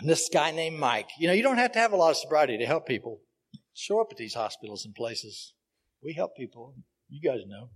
[0.00, 2.16] And this guy named Mike, you know, you don't have to have a lot of
[2.16, 3.20] sobriety to help people
[3.74, 5.54] show up at these hospitals and places.
[6.02, 6.74] We help people.
[7.08, 7.70] You guys know.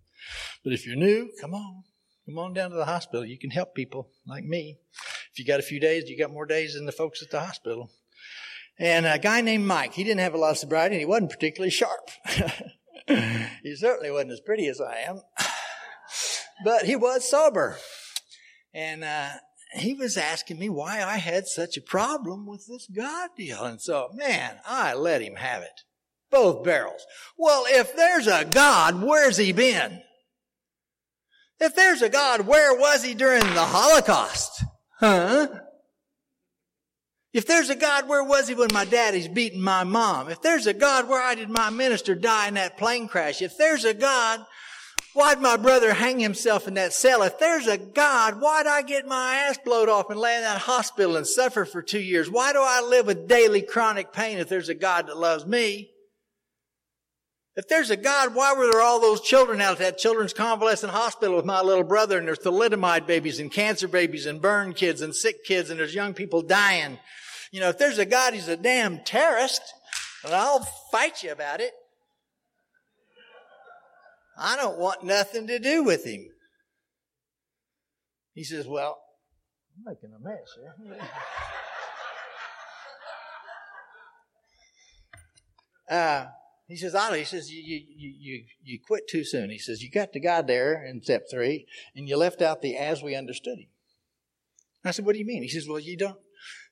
[0.65, 1.85] But if you're new, come on.
[2.27, 3.25] Come on down to the hospital.
[3.25, 4.79] You can help people like me.
[5.33, 7.41] If you got a few days, you got more days than the folks at the
[7.41, 7.91] hospital.
[8.79, 11.31] And a guy named Mike, he didn't have a lot of sobriety and he wasn't
[11.31, 12.11] particularly sharp.
[13.07, 15.21] he certainly wasn't as pretty as I am,
[16.65, 17.79] but he was sober.
[18.75, 19.29] And, uh,
[19.75, 23.63] he was asking me why I had such a problem with this God deal.
[23.65, 25.83] And so, man, I let him have it.
[26.37, 27.07] Both barrels.
[27.39, 30.03] Well, if there's a God, where's he been?
[31.59, 34.63] If there's a God, where was he during the Holocaust?
[35.01, 35.49] Huh?
[37.33, 40.29] If there's a God, where was he when my daddy's beating my mom?
[40.29, 43.41] If there's a God, where did my minister die in that plane crash?
[43.41, 44.45] If there's a God,
[45.15, 47.23] Why'd my brother hang himself in that cell?
[47.23, 50.59] If there's a God, why'd I get my ass blowed off and lay in that
[50.59, 52.31] hospital and suffer for two years?
[52.31, 55.89] Why do I live with daily chronic pain if there's a God that loves me?
[57.57, 60.93] If there's a God, why were there all those children out at that children's convalescent
[60.93, 65.01] hospital with my little brother and there's thalidomide babies and cancer babies and burn kids
[65.01, 66.99] and sick kids and there's young people dying?
[67.51, 69.63] You know, if there's a God, he's a damn terrorist
[70.23, 71.73] and I'll fight you about it.
[74.39, 76.29] I don't want nothing to do with him.
[78.35, 78.99] He says, Well,
[79.79, 81.09] I'm making a mess here.
[85.97, 86.27] uh,
[86.69, 89.51] he says, Otto, he says, you, you, you, you quit too soon.
[89.51, 92.77] He says, you got the guy there in step three, and you left out the
[92.77, 93.69] as we understood him.
[94.85, 95.43] I said, what do you mean?
[95.43, 96.19] He says, well, you don't,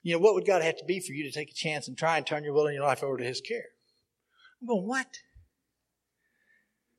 [0.03, 1.97] you know, what would God have to be for you to take a chance and
[1.97, 3.66] try and turn your will and your life over to his care?
[4.61, 5.18] I'm going, what?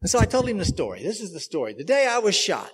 [0.01, 1.01] And so I told him the story.
[1.01, 1.73] This is the story.
[1.73, 2.69] The day I was shot,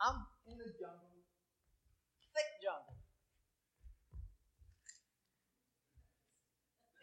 [0.00, 0.14] I'm
[0.46, 1.10] in the jungle,
[2.34, 2.96] thick jungle.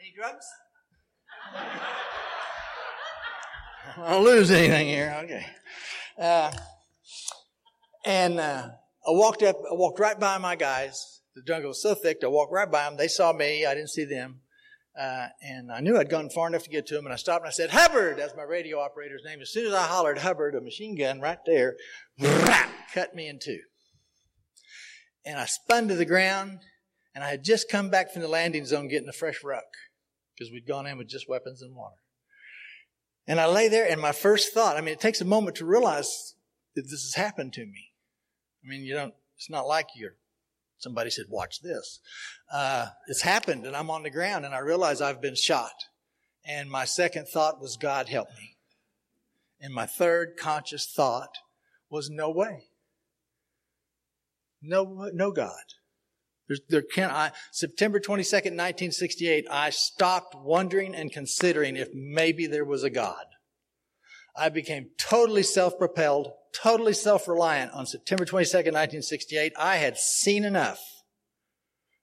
[0.01, 0.45] Any drugs?
[3.97, 5.15] I don't lose anything here.
[5.23, 5.45] Okay.
[6.17, 6.51] Uh,
[8.05, 8.69] and uh,
[9.05, 11.19] I walked up, I walked right by my guys.
[11.35, 12.95] The jungle was so thick, I walked right by them.
[12.97, 14.39] They saw me, I didn't see them.
[14.97, 17.41] Uh, and I knew I'd gone far enough to get to him, and I stopped
[17.41, 18.17] and I said, Hubbard!
[18.17, 19.41] That's my radio operator's name.
[19.41, 21.75] As soon as I hollered Hubbard, a machine gun right there,
[22.93, 23.59] cut me in two.
[25.25, 26.59] And I spun to the ground,
[27.13, 29.65] and I had just come back from the landing zone getting a fresh ruck,
[30.35, 31.95] because we'd gone in with just weapons and water.
[33.27, 35.65] And I lay there, and my first thought, I mean, it takes a moment to
[35.65, 36.35] realize
[36.75, 37.91] that this has happened to me.
[38.63, 40.15] I mean, you don't, it's not like you're
[40.77, 41.99] Somebody said, watch this.
[42.51, 45.73] Uh, it's happened and I'm on the ground and I realize I've been shot.
[46.45, 48.55] And my second thought was, God help me.
[49.59, 51.37] And my third conscious thought
[51.89, 52.65] was, no way.
[54.61, 55.63] No, no God.
[56.47, 62.65] There's, there can I, September 22nd, 1968, I stopped wondering and considering if maybe there
[62.65, 63.25] was a God.
[64.37, 69.53] I became totally self-propelled, totally self-reliant on September 22nd, 1968.
[69.57, 70.79] I had seen enough.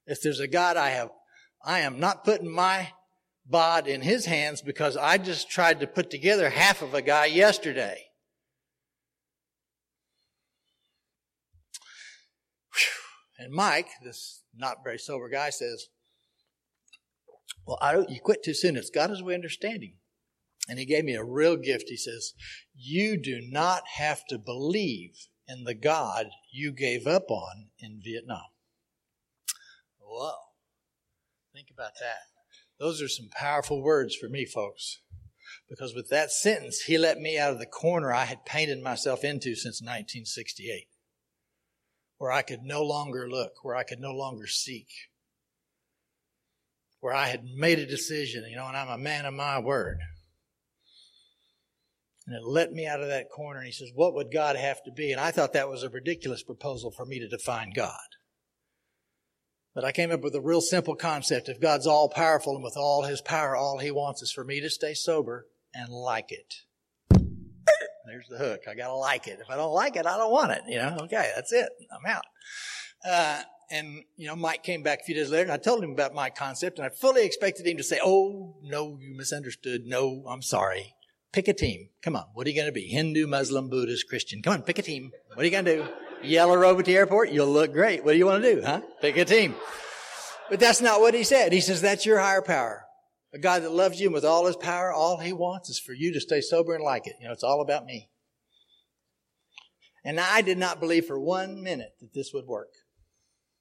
[0.05, 1.09] If there's a God, I have,
[1.63, 2.89] I am not putting my
[3.45, 7.25] bod in his hands because I just tried to put together half of a guy
[7.25, 8.01] yesterday.
[13.43, 15.87] And Mike, this not very sober guy, says,
[17.67, 18.77] Well, I don't, you quit too soon.
[18.77, 19.95] It's God as we understand him.
[20.69, 21.89] And he gave me a real gift.
[21.89, 22.33] He says,
[22.73, 28.45] You do not have to believe in the God you gave up on in Vietnam.
[29.99, 30.31] Whoa.
[31.53, 32.19] Think about that.
[32.79, 34.99] Those are some powerful words for me, folks.
[35.69, 39.23] Because with that sentence, he let me out of the corner I had painted myself
[39.23, 40.87] into since 1968,
[42.23, 44.87] where I could no longer look, where I could no longer seek,
[47.01, 49.97] where I had made a decision, you know, and I'm a man of my word.
[52.25, 53.59] And it let me out of that corner.
[53.59, 55.11] And he says, What would God have to be?
[55.11, 57.91] And I thought that was a ridiculous proposal for me to define God.
[59.75, 61.49] But I came up with a real simple concept.
[61.49, 64.61] If God's all powerful and with all his power, all he wants is for me
[64.61, 66.53] to stay sober and like it.
[68.05, 68.61] There's the hook.
[68.69, 69.39] I gotta like it.
[69.41, 70.61] If I don't like it, I don't want it.
[70.67, 71.69] You know, okay, that's it.
[71.91, 72.25] I'm out.
[73.05, 73.41] Uh,
[73.71, 76.13] and, you know, Mike came back a few days later and I told him about
[76.13, 79.85] my concept and I fully expected him to say, Oh, no, you misunderstood.
[79.85, 80.93] No, I'm sorry.
[81.31, 81.89] Pick a team.
[82.03, 82.25] Come on.
[82.33, 82.85] What are you going to be?
[82.85, 84.43] Hindu, Muslim, Buddhist, Christian.
[84.43, 85.11] Come on, pick a team.
[85.33, 85.87] What are you going to do?
[86.21, 87.31] Yell her over the airport?
[87.31, 88.05] You'll look great.
[88.05, 88.81] What do you want to do, huh?
[89.01, 89.55] Pick a team.
[90.49, 91.51] But that's not what he said.
[91.51, 92.85] He says that's your higher power.
[93.33, 96.13] A God that loves you with all his power, all he wants is for you
[96.13, 97.15] to stay sober and like it.
[97.19, 98.09] You know, it's all about me.
[100.05, 102.73] And I did not believe for one minute that this would work.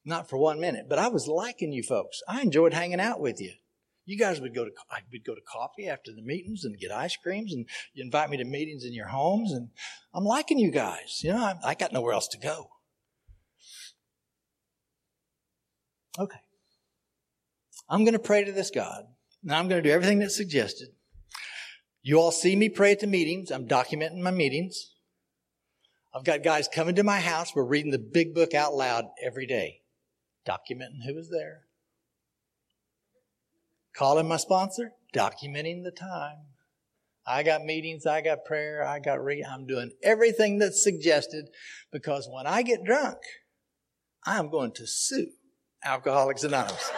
[0.04, 0.86] Not for one minute.
[0.88, 2.20] But I was liking you folks.
[2.28, 3.52] I enjoyed hanging out with you.
[4.04, 6.90] You guys would go to I would go to coffee after the meetings and get
[6.90, 9.68] ice creams, and you invite me to meetings in your homes, and
[10.12, 11.20] I'm liking you guys.
[11.22, 12.70] You know, I, I got nowhere else to go.
[16.18, 16.40] Okay,
[17.88, 19.04] I'm going to pray to this God,
[19.42, 20.88] and I'm going to do everything that's suggested.
[22.02, 23.50] You all see me pray at the meetings.
[23.50, 24.92] I'm documenting my meetings.
[26.14, 27.54] I've got guys coming to my house.
[27.54, 29.80] We're reading the big book out loud every day,
[30.46, 31.62] documenting who was there
[33.94, 36.46] Calling my sponsor, documenting the time.
[37.26, 41.46] I got meetings, I got prayer, I got re, I'm doing everything that's suggested
[41.92, 43.18] because when I get drunk,
[44.24, 45.28] I'm going to sue
[45.84, 46.90] Alcoholics Anonymous.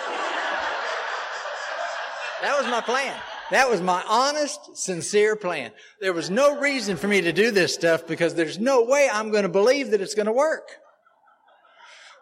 [2.44, 3.16] That was my plan.
[3.50, 5.70] That was my honest, sincere plan.
[6.00, 9.30] There was no reason for me to do this stuff because there's no way I'm
[9.30, 10.68] going to believe that it's going to work.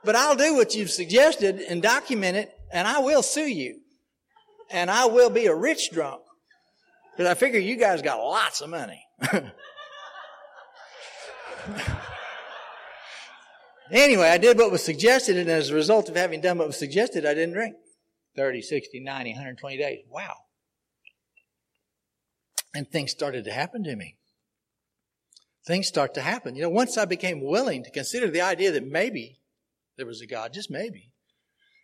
[0.04, 3.80] But I'll do what you've suggested and document it, and I will sue you
[4.70, 6.22] and I will be a rich drunk.
[7.16, 9.04] Because I figure you guys got lots of money.
[13.90, 16.78] anyway, I did what was suggested, and as a result of having done what was
[16.78, 17.74] suggested, I didn't drink.
[18.36, 20.00] 30, 60, 90, 120 days.
[20.08, 20.34] Wow.
[22.74, 24.16] And things started to happen to me.
[25.64, 26.56] Things start to happen.
[26.56, 29.40] You know, once I became willing to consider the idea that maybe
[29.96, 31.12] there was a God, just maybe,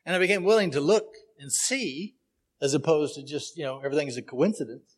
[0.04, 2.16] and I became willing to look and see
[2.60, 4.96] as opposed to just, you know, everything is a coincidence.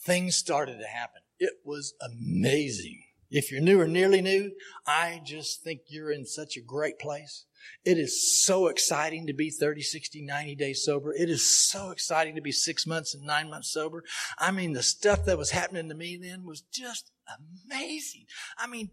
[0.00, 1.22] Things started to happen.
[1.38, 3.02] It was amazing.
[3.30, 4.52] If you're new or nearly new,
[4.86, 7.44] I just think you're in such a great place.
[7.84, 11.12] It is so exciting to be 30, 60, 90 days sober.
[11.12, 14.04] It is so exciting to be six months and nine months sober.
[14.38, 17.10] I mean, the stuff that was happening to me then was just
[17.66, 18.26] amazing.
[18.56, 18.90] I mean,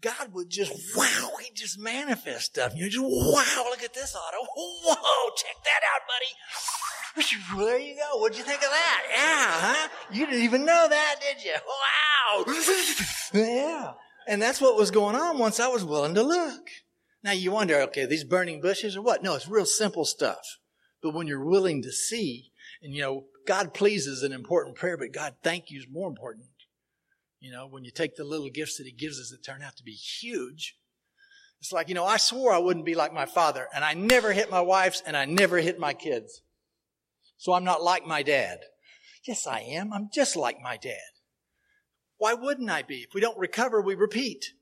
[0.00, 2.74] God would just, wow, he just manifest stuff.
[2.76, 4.44] You just, wow, look at this Otto.
[4.56, 6.32] Whoa, check that out, buddy.
[7.56, 8.18] There you go.
[8.20, 9.02] What'd you think of that?
[9.10, 9.88] Yeah, huh?
[10.12, 11.52] You didn't even know that, did you?
[11.52, 12.05] Wow.
[13.32, 13.92] Yeah.
[14.28, 16.68] And that's what was going on once I was willing to look.
[17.22, 19.22] Now you wonder, okay, these burning bushes or what?
[19.22, 20.58] No, it's real simple stuff.
[21.02, 22.50] But when you're willing to see,
[22.82, 26.46] and you know, God pleases an important prayer, but God thank you is more important.
[27.40, 29.76] You know, when you take the little gifts that he gives us that turn out
[29.76, 30.76] to be huge,
[31.60, 34.32] it's like, you know, I swore I wouldn't be like my father, and I never
[34.32, 36.42] hit my wives, and I never hit my kids.
[37.38, 38.58] So I'm not like my dad.
[39.26, 39.92] Yes, I am.
[39.92, 41.15] I'm just like my dad.
[42.18, 43.02] Why wouldn't I be?
[43.02, 44.52] If we don't recover, we repeat.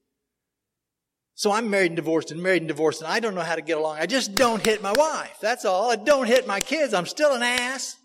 [1.35, 3.63] So I'm married and divorced and married and divorced, and I don't know how to
[3.63, 3.99] get along.
[3.99, 5.39] I just don't hit my wife.
[5.41, 5.91] That's all.
[5.91, 6.95] I don't hit my kids.
[6.95, 7.97] I'm still an ass.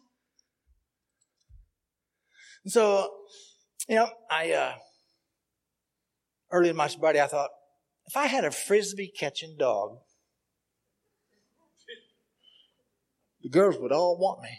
[2.64, 3.12] And so
[3.89, 4.74] you know, I, uh,
[6.52, 7.50] early in my sobriety, I thought,
[8.06, 9.97] if I had a frisbee catching dog,
[13.41, 14.50] the girls would all want me.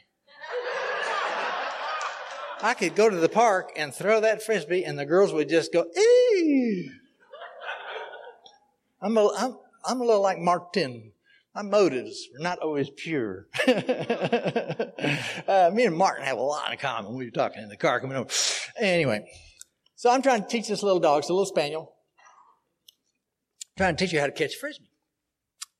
[2.62, 5.72] I could go to the park and throw that frisbee, and the girls would just
[5.72, 6.90] go, "Ee."
[9.02, 11.12] I'm a, I'm, I'm a little like Martin
[11.54, 13.48] my motives are not always pure.
[13.66, 13.72] uh,
[15.74, 17.14] me and Martin have a lot in common.
[17.14, 18.30] We were talking in the car coming over.
[18.78, 19.26] Anyway,
[19.96, 21.92] so I'm trying to teach this little dog, it's a little spaniel,
[23.64, 24.90] I'm trying to teach her how to catch frisbee.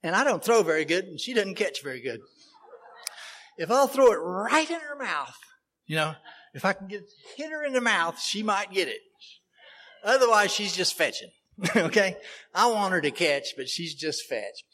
[0.03, 2.20] And I don't throw very good, and she doesn't catch very good.
[3.59, 5.37] If I'll throw it right in her mouth,
[5.87, 6.14] you know,
[6.55, 7.03] if I can get
[7.36, 9.01] hit her in the mouth, she might get it.
[10.05, 11.30] Otherwise, she's just fetching.
[11.76, 12.16] okay?
[12.55, 14.64] I want her to catch, but she's just fetch.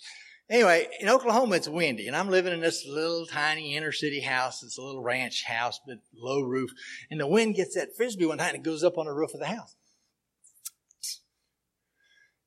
[0.48, 4.62] Anyway, in Oklahoma, it's windy, and I'm living in this little tiny inner city house.
[4.62, 6.70] It's a little ranch house, but low roof.
[7.10, 9.34] And the wind gets that frisbee one time and it goes up on the roof
[9.34, 9.74] of the house.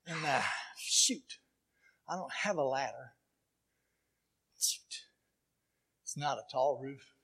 [0.07, 0.41] And uh,
[0.77, 1.39] shoot,
[2.07, 3.13] I don't have a ladder.
[4.57, 5.03] Shoot,
[6.03, 7.15] it's not a tall roof.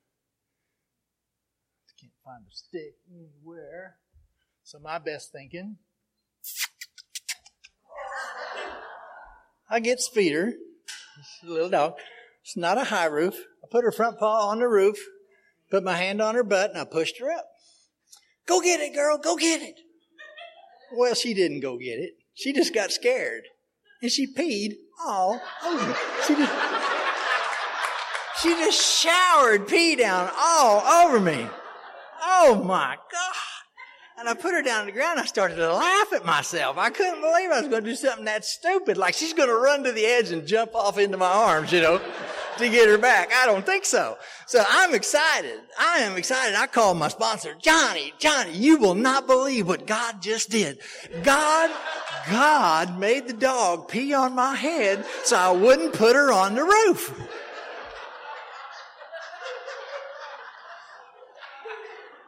[2.26, 3.98] Find a stick anywhere.
[4.64, 5.78] So my best thinking,
[9.70, 10.54] I get Speeder,
[11.44, 11.94] a little dog.
[12.44, 13.36] It's not a high roof.
[13.64, 14.98] I put her front paw on the roof,
[15.70, 17.46] put my hand on her butt, and I pushed her up.
[18.48, 19.20] Go get it, girl.
[19.20, 19.76] Go get it.
[20.96, 22.14] Well, she didn't go get it.
[22.34, 23.44] She just got scared.
[24.02, 25.96] And she peed all over.
[26.26, 26.54] She just,
[28.42, 31.48] she just showered pee down all over me.
[32.28, 33.56] Oh my God.
[34.18, 35.20] And I put her down on the ground.
[35.20, 36.78] I started to laugh at myself.
[36.78, 38.98] I couldn't believe I was going to do something that stupid.
[38.98, 41.82] Like she's going to run to the edge and jump off into my arms, you
[41.82, 42.02] know,
[42.58, 43.32] to get her back.
[43.34, 44.18] I don't think so.
[44.48, 45.60] So I'm excited.
[45.78, 46.56] I am excited.
[46.56, 50.80] I called my sponsor, Johnny, Johnny, you will not believe what God just did.
[51.24, 51.70] God,
[52.32, 56.64] God made the dog pee on my head so I wouldn't put her on the
[56.64, 57.14] roof.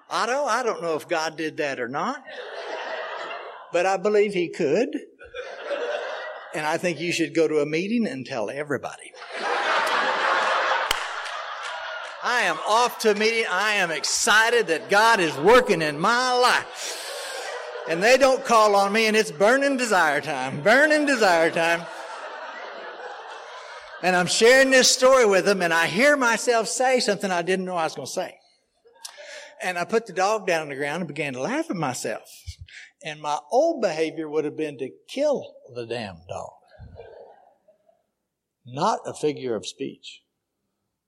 [0.09, 2.23] Otto, I don't know if God did that or not,
[3.73, 4.89] but I believe He could.
[6.53, 9.11] And I think you should go to a meeting and tell everybody.
[12.23, 13.45] I am off to a meeting.
[13.49, 17.03] I am excited that God is working in my life.
[17.89, 20.61] And they don't call on me, and it's burning desire time.
[20.61, 21.85] Burning desire time.
[24.03, 27.65] And I'm sharing this story with them, and I hear myself say something I didn't
[27.65, 28.35] know I was going to say.
[29.61, 32.29] And I put the dog down on the ground and began to laugh at myself.
[33.03, 36.51] And my old behavior would have been to kill the damn dog.
[38.65, 40.21] Not a figure of speech.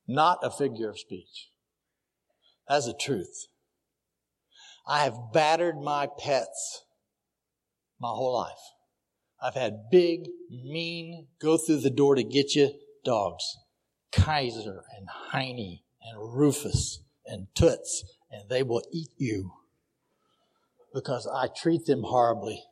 [0.07, 1.51] Not a figure of speech.
[2.67, 3.47] That's the truth.
[4.87, 6.83] I have battered my pets
[7.99, 8.57] my whole life.
[9.41, 12.71] I've had big, mean, go through the door to get you
[13.03, 13.43] dogs.
[14.11, 19.53] Kaiser and Heine and Rufus and Toots and they will eat you
[20.93, 22.63] because I treat them horribly.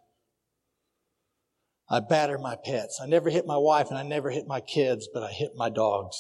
[1.90, 3.00] I batter my pets.
[3.02, 5.70] I never hit my wife and I never hit my kids, but I hit my
[5.70, 6.18] dogs.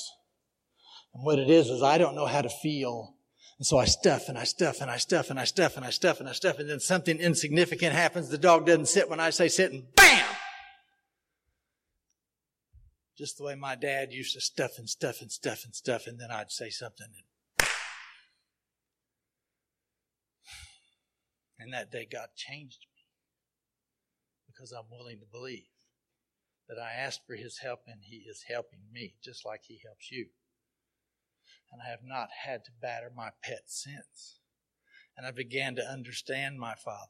[1.13, 3.15] And what it is, is I don't know how to feel.
[3.59, 5.89] And so I stuff and I stuff and I stuff and I stuff and I
[5.89, 8.29] stuff and I stuff and then something insignificant happens.
[8.29, 10.25] The dog doesn't sit when I say sit and BAM!
[13.17, 16.19] Just the way my dad used to stuff and stuff and stuff and stuff and
[16.19, 17.26] then I'd say something and
[21.59, 23.03] And that day, God changed me
[24.45, 25.69] because I'm willing to believe
[26.67, 30.11] that I asked for His help and He is helping me just like He helps
[30.11, 30.27] you.
[31.71, 34.39] And I have not had to batter my pet since.
[35.17, 37.09] And I began to understand my father.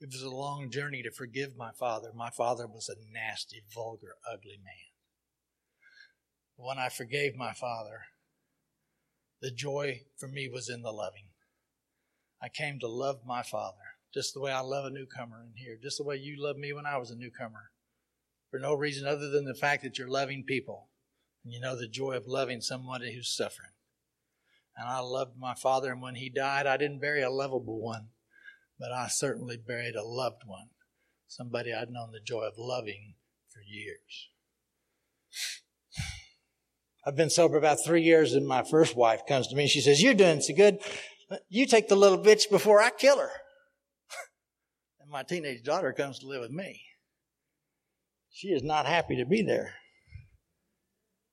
[0.00, 2.10] It was a long journey to forgive my father.
[2.14, 4.92] My father was a nasty, vulgar, ugly man.
[6.56, 8.02] When I forgave my father,
[9.40, 11.27] the joy for me was in the loving.
[12.42, 15.78] I came to love my Father just the way I love a newcomer in here,
[15.80, 17.70] just the way you loved me when I was a newcomer,
[18.50, 20.88] for no reason other than the fact that you're loving people
[21.44, 23.70] and you know the joy of loving somebody who's suffering.
[24.76, 28.08] And I loved my father, and when he died, I didn't bury a lovable one,
[28.78, 30.68] but I certainly buried a loved one,
[31.26, 33.14] somebody I'd known the joy of loving
[33.52, 34.30] for years.
[37.04, 39.66] I've been sober about three years, and my first wife comes to me.
[39.66, 40.78] She says, You're doing so good.
[41.48, 43.30] You take the little bitch before I kill her.
[45.00, 46.82] and my teenage daughter comes to live with me.
[48.30, 49.74] She is not happy to be there.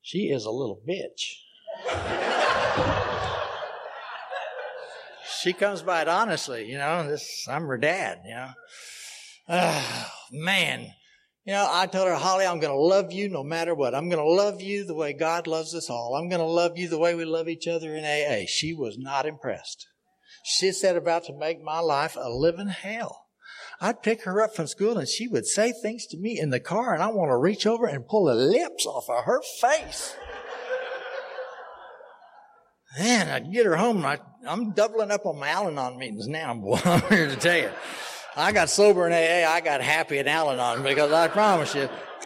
[0.02, 1.36] She is a little bitch.
[5.42, 7.08] she comes by it honestly, you know.
[7.08, 8.50] This I'm her dad, you know.
[9.48, 10.92] Oh, man,
[11.46, 13.94] you know, I told her, Holly, I'm going to love you no matter what.
[13.94, 16.16] I'm going to love you the way God loves us all.
[16.16, 18.46] I'm going to love you the way we love each other in AA.
[18.48, 19.88] She was not impressed.
[20.44, 23.26] She said about to make my life a living hell.
[23.80, 26.60] I'd pick her up from school and she would say things to me in the
[26.60, 30.16] car and I want to reach over and pull the lips off of her face.
[32.98, 33.98] Man, I'd get her home.
[34.04, 34.20] and I,
[34.52, 36.80] am doubling up on my Al-Anon meetings now, boy.
[36.86, 37.70] I'm here to tell you.
[38.36, 39.50] I got sober in AA.
[39.50, 41.88] I got happy in Al-Anon because I promise you,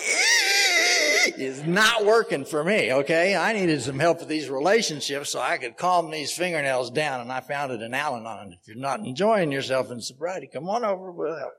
[1.38, 2.92] it's not working for me.
[2.92, 3.36] Okay.
[3.36, 7.32] I needed some help with these relationships so I could calm these fingernails down and
[7.32, 8.54] I found it in Al-Anon.
[8.60, 11.12] If you're not enjoying yourself in sobriety, come on over.
[11.12, 11.54] We'll help.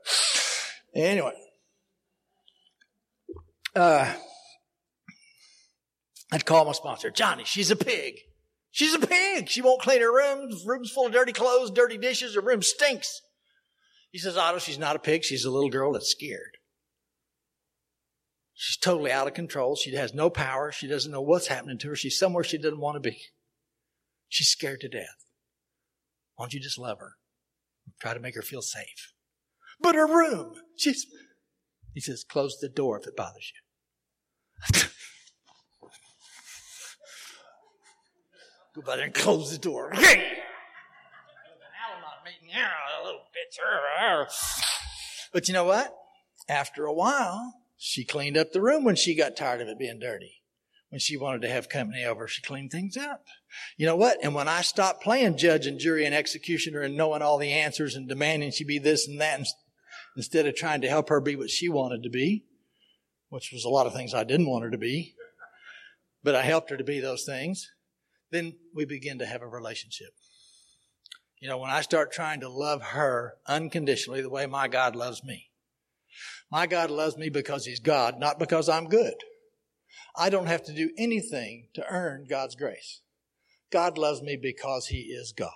[0.93, 1.33] Anyway.
[3.73, 4.13] Uh,
[6.33, 8.15] I'd call my sponsor, Johnny, she's a pig.
[8.69, 9.49] She's a pig.
[9.49, 10.49] She won't clean her room.
[10.65, 12.35] Room's full of dirty clothes, dirty dishes.
[12.35, 13.21] Her room stinks.
[14.11, 15.23] He says, Otto, she's not a pig.
[15.23, 16.57] She's a little girl that's scared.
[18.53, 19.75] She's totally out of control.
[19.75, 20.71] She has no power.
[20.71, 21.95] She doesn't know what's happening to her.
[21.95, 23.17] She's somewhere she doesn't want to be.
[24.27, 25.25] She's scared to death.
[26.35, 27.13] Why don't you just love her?
[27.99, 29.13] Try to make her feel safe.
[29.79, 31.07] But her room, she's,
[31.93, 33.51] he says, close the door if it bothers
[34.73, 34.81] you.
[38.75, 39.93] Go by there and close the door.
[45.33, 45.95] But you know what?
[46.49, 49.99] After a while, she cleaned up the room when she got tired of it being
[49.99, 50.41] dirty.
[50.89, 53.23] When she wanted to have company over, she cleaned things up.
[53.77, 54.17] You know what?
[54.21, 57.95] And when I stopped playing judge and jury and executioner and knowing all the answers
[57.95, 59.39] and demanding she be this and that,
[60.17, 62.43] instead of trying to help her be what she wanted to be,
[63.29, 65.15] which was a lot of things I didn't want her to be,
[66.23, 67.71] but I helped her to be those things,
[68.29, 70.09] then we begin to have a relationship.
[71.41, 75.23] You know, when I start trying to love her unconditionally the way my God loves
[75.23, 75.49] me,
[76.51, 79.15] my God loves me because He's God, not because I'm good.
[80.15, 83.01] I don't have to do anything to earn God's grace.
[83.71, 85.49] God loves me because He is God.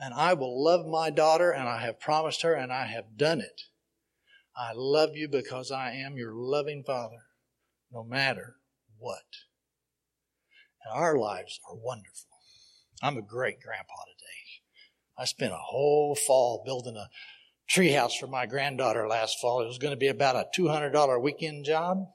[0.00, 3.40] And I will love my daughter, and I have promised her, and I have done
[3.40, 3.62] it.
[4.56, 7.26] I love you because I am your loving Father,
[7.92, 8.56] no matter
[8.98, 9.22] what.
[10.84, 12.30] And our lives are wonderful.
[13.00, 14.49] I'm a great grandpa today.
[15.20, 17.10] I spent a whole fall building a
[17.70, 19.60] treehouse for my granddaughter last fall.
[19.60, 22.06] It was going to be about a $200 weekend job.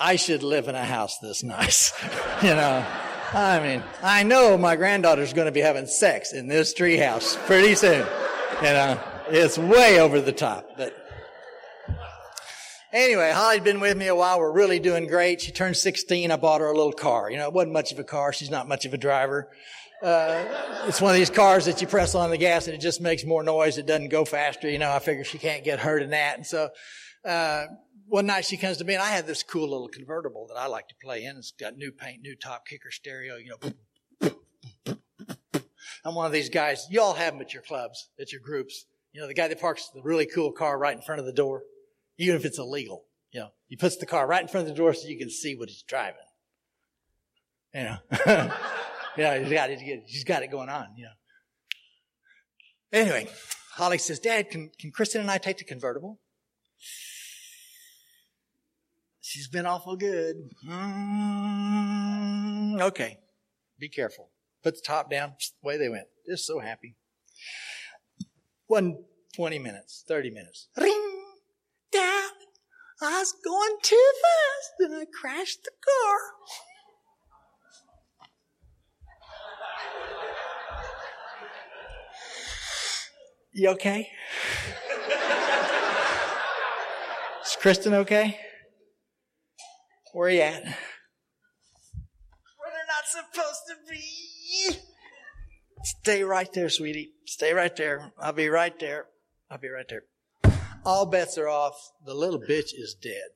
[0.00, 1.92] I should live in a house this nice.
[2.42, 2.84] you know,
[3.32, 7.76] I mean, I know my granddaughter's going to be having sex in this treehouse pretty
[7.76, 8.04] soon.
[8.56, 11.04] You know, it's way over the top, but
[12.92, 14.38] Anyway, Holly's been with me a while.
[14.38, 15.40] We're really doing great.
[15.40, 16.30] She turned 16.
[16.30, 17.28] I bought her a little car.
[17.28, 18.32] You know, it wasn't much of a car.
[18.32, 19.50] She's not much of a driver.
[20.04, 23.00] Uh, it's one of these cars that you press on the gas and it just
[23.00, 23.78] makes more noise.
[23.78, 24.68] It doesn't go faster.
[24.68, 26.36] You know, I figure she can't get hurt in that.
[26.36, 26.68] And so,
[27.24, 27.64] uh,
[28.06, 30.66] one night she comes to me and I have this cool little convertible that I
[30.66, 31.38] like to play in.
[31.38, 34.94] It's got new paint, new top kicker stereo, you know.
[36.04, 36.86] I'm one of these guys.
[36.90, 38.84] You all have them at your clubs, at your groups.
[39.12, 41.32] You know, the guy that parks the really cool car right in front of the
[41.32, 41.62] door
[42.18, 43.04] even if it's illegal.
[43.32, 45.30] You know, he puts the car right in front of the door so you can
[45.30, 46.20] see what he's driving.
[47.74, 47.96] You know,
[49.16, 49.80] yeah, he's got it.
[49.80, 50.88] He's got it going on.
[50.96, 51.12] You know.
[52.92, 53.28] Anyway,
[53.72, 56.20] Holly says, "Dad, can can Kristen and I take the convertible?"
[59.20, 60.50] She's been awful good.
[60.66, 62.00] Mm,
[62.80, 63.18] okay,
[63.78, 64.30] be careful.
[64.62, 65.34] Put the top down.
[65.62, 66.06] Away they went.
[66.28, 66.94] Just so happy.
[68.66, 69.04] One
[69.34, 70.68] 20 minutes, 30 minutes.
[70.76, 71.24] Ring!
[71.90, 72.30] Dad,
[73.02, 76.18] I was going too fast and I crashed the car.
[83.54, 84.10] You okay?
[87.44, 88.38] Is Kristen okay?
[90.12, 90.62] Where are you at?
[90.62, 90.72] Where
[92.70, 94.76] they're not supposed to be.
[95.82, 97.12] Stay right there, sweetie.
[97.26, 98.12] Stay right there.
[98.18, 99.06] I'll be right there.
[99.50, 100.02] I'll be right there
[100.84, 101.92] all bets are off.
[102.04, 103.30] The little bitch is dead.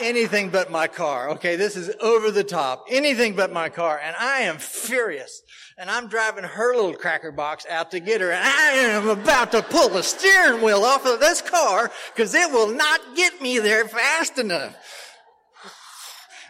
[0.00, 1.30] Anything but my car.
[1.30, 2.86] Okay, this is over the top.
[2.88, 4.00] Anything but my car.
[4.02, 5.42] And I am furious.
[5.78, 8.30] And I'm driving her little cracker box out to get her.
[8.30, 12.50] And I am about to pull the steering wheel off of this car because it
[12.50, 14.76] will not get me there fast enough.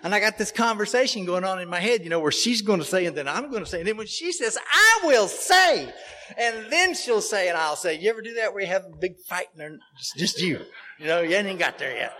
[0.05, 2.81] And I got this conversation going on in my head, you know, where she's going
[2.81, 3.79] to say and then I'm going to say.
[3.79, 5.93] And then when she says, I will say,
[6.37, 8.97] and then she'll say and I'll say, you ever do that where you have a
[8.97, 10.61] big fight and it's just you?
[10.99, 12.15] You know, you ain't got there yet.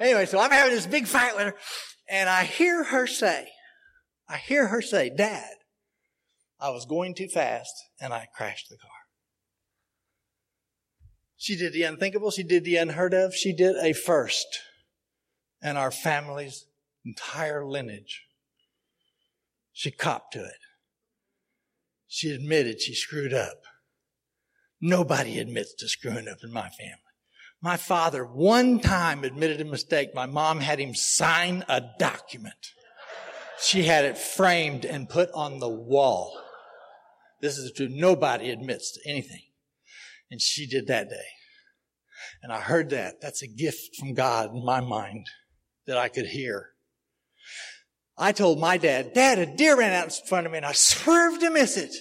[0.00, 1.54] Anyway, so I'm having this big fight with her
[2.08, 3.48] and I hear her say,
[4.28, 5.54] I hear her say, Dad,
[6.60, 8.90] I was going too fast and I crashed the car.
[11.36, 12.30] She did the unthinkable.
[12.30, 13.34] She did the unheard of.
[13.34, 14.46] She did a first
[15.62, 16.66] in our family's
[17.04, 18.22] entire lineage.
[19.72, 20.60] She copped to it.
[22.06, 23.58] She admitted she screwed up.
[24.80, 27.03] Nobody admits to screwing up in my family.
[27.64, 30.14] My father one time admitted a mistake.
[30.14, 32.72] My mom had him sign a document.
[33.58, 36.38] She had it framed and put on the wall.
[37.40, 37.88] This is true.
[37.88, 39.40] Nobody admits to anything.
[40.30, 41.24] And she did that day.
[42.42, 43.22] And I heard that.
[43.22, 45.24] That's a gift from God in my mind
[45.86, 46.72] that I could hear.
[48.18, 50.72] I told my dad, Dad, a deer ran out in front of me and I
[50.72, 51.96] swerved to miss it.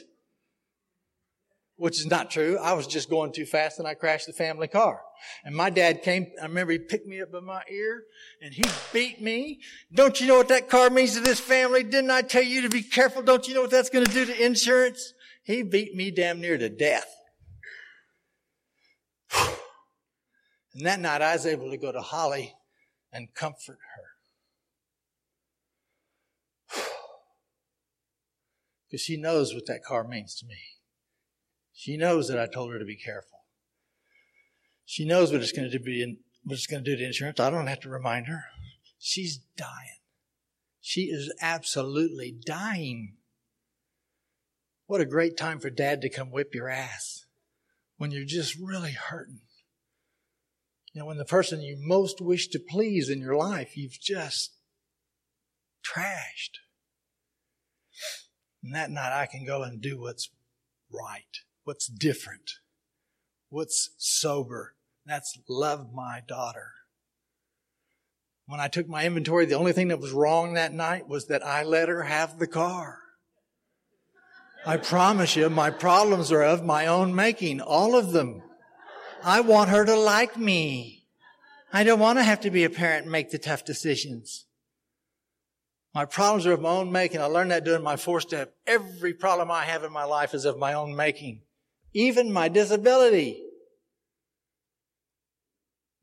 [1.84, 2.58] Which is not true.
[2.60, 5.02] I was just going too fast and I crashed the family car.
[5.44, 8.04] And my dad came, I remember he picked me up by my ear
[8.42, 9.60] and he beat me.
[9.94, 11.84] Don't you know what that car means to this family?
[11.84, 13.22] Didn't I tell you to be careful?
[13.22, 15.14] Don't you know what that's going to do to insurance?
[15.44, 17.14] He beat me damn near to death.
[19.36, 22.54] And that night I was able to go to Holly
[23.12, 23.80] and comfort
[26.72, 26.80] her.
[28.90, 30.73] Because she knows what that car means to me.
[31.74, 33.40] She knows that I told her to be careful.
[34.86, 37.40] She knows what it's going to do, what it's going to do to insurance.
[37.40, 38.46] I don't have to remind her.
[39.00, 40.00] She's dying.
[40.80, 43.16] She is absolutely dying.
[44.86, 47.26] What a great time for dad to come whip your ass
[47.98, 49.42] when you're just really hurting.
[50.94, 54.52] You know, when the person you most wish to please in your life, you've just
[55.84, 56.60] trashed.
[58.62, 60.30] And that night I can go and do what's
[60.92, 62.52] right, what's different,
[63.50, 64.76] what's sober.
[65.06, 66.72] That's love my daughter.
[68.46, 71.46] When I took my inventory, the only thing that was wrong that night was that
[71.46, 73.00] I let her have the car.
[74.66, 78.44] I promise you, my problems are of my own making, all of them.
[79.24, 81.06] I want her to like me.
[81.72, 84.46] I don't want to have to be a parent and make the tough decisions.
[85.94, 87.22] My problems are of my own making.
[87.22, 88.56] I learned that doing my four step.
[88.66, 91.42] Every problem I have in my life is of my own making.
[91.94, 93.44] Even my disability.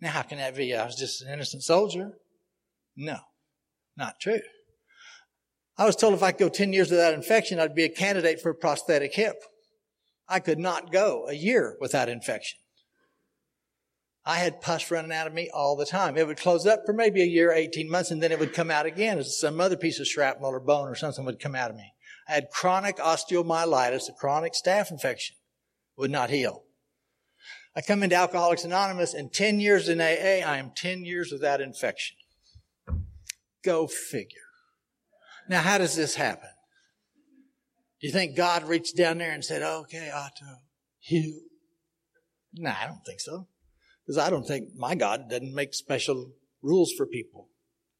[0.00, 0.74] Now, how can that be?
[0.74, 2.12] I was just an innocent soldier.
[2.96, 3.18] No,
[3.96, 4.40] not true.
[5.76, 8.40] I was told if I could go 10 years without infection, I'd be a candidate
[8.40, 9.36] for a prosthetic hip.
[10.28, 12.58] I could not go a year without infection.
[14.24, 16.16] I had pus running out of me all the time.
[16.16, 18.70] It would close up for maybe a year, 18 months, and then it would come
[18.70, 21.70] out again as some other piece of shrapnel or bone or something would come out
[21.70, 21.94] of me.
[22.28, 25.36] I had chronic osteomyelitis, a chronic staph infection.
[26.00, 26.64] Would not heal.
[27.76, 31.60] I come into Alcoholics Anonymous and 10 years in AA, I am 10 years without
[31.60, 32.16] infection.
[33.62, 34.48] Go figure.
[35.46, 36.48] Now, how does this happen?
[38.00, 40.62] Do you think God reached down there and said, okay, Otto,
[41.00, 41.38] heal?
[42.54, 43.48] No, I don't think so.
[44.06, 46.32] Because I don't think my God doesn't make special
[46.62, 47.50] rules for people.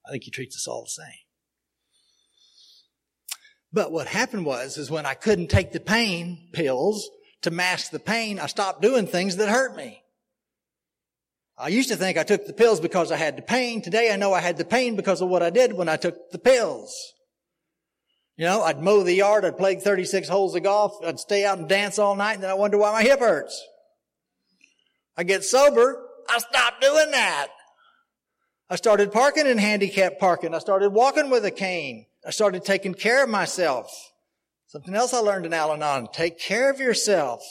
[0.07, 1.21] I think he treats us all the same.
[3.71, 7.11] But what happened was, is when I couldn't take the pain pills
[7.43, 10.03] to mask the pain, I stopped doing things that hurt me.
[11.57, 13.83] I used to think I took the pills because I had the pain.
[13.83, 16.31] Today I know I had the pain because of what I did when I took
[16.31, 17.13] the pills.
[18.37, 21.59] You know, I'd mow the yard, I'd play 36 holes of golf, I'd stay out
[21.59, 23.63] and dance all night, and then I wonder why my hip hurts.
[25.15, 27.49] I get sober, I stopped doing that.
[28.71, 30.55] I started parking in handicap parking.
[30.55, 32.07] I started walking with a cane.
[32.25, 34.10] I started taking care of myself.
[34.71, 36.07] Something else I learned in Al Anon.
[36.13, 37.43] Take care of yourself.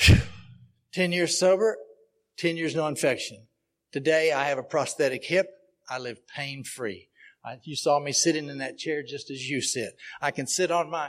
[0.00, 0.18] Whew.
[0.92, 1.78] 10 years sober,
[2.36, 3.46] 10 years no infection.
[3.90, 5.46] Today I have a prosthetic hip.
[5.88, 7.08] I live pain free.
[7.62, 9.96] You saw me sitting in that chair just as you sit.
[10.20, 11.08] I can sit on my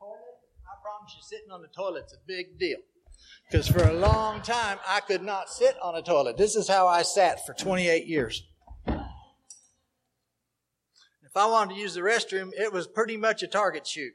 [0.00, 0.18] toilet.
[0.66, 2.78] I promise you, sitting on the toilet's a big deal.
[3.48, 6.36] Because for a long time, I could not sit on a toilet.
[6.36, 8.42] This is how I sat for 28 years.
[11.34, 14.12] If I wanted to use the restroom, it was pretty much a target shoot.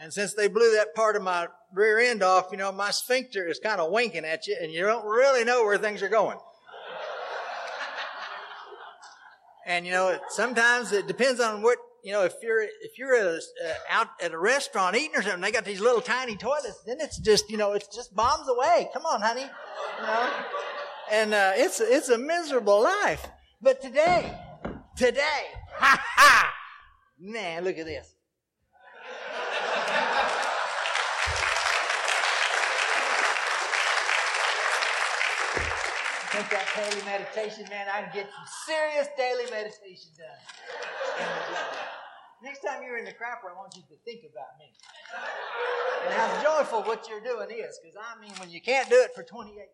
[0.00, 3.46] And since they blew that part of my rear end off, you know, my sphincter
[3.46, 6.38] is kind of winking at you and you don't really know where things are going.
[9.66, 13.26] And you know, sometimes it depends on what you know, if you're if you're at
[13.26, 16.82] a, uh, out at a restaurant eating or something, they got these little tiny toilets.
[16.86, 18.88] Then it's just you know, it's just bombs away.
[18.94, 20.30] Come on, honey, you know.
[21.12, 23.28] And uh, it's it's a miserable life.
[23.60, 24.34] But today,
[25.00, 25.48] today,
[25.80, 26.52] ha ha,
[27.18, 28.14] man, look at this.
[36.30, 37.86] Take that daily meditation, man.
[37.88, 40.36] I can get some serious daily meditation done.
[42.42, 44.68] Next time you're in the crapper, I want you to think about me.
[46.04, 47.80] And how joyful what you're doing is.
[47.82, 49.68] Because, I mean, when you can't do it for 28 years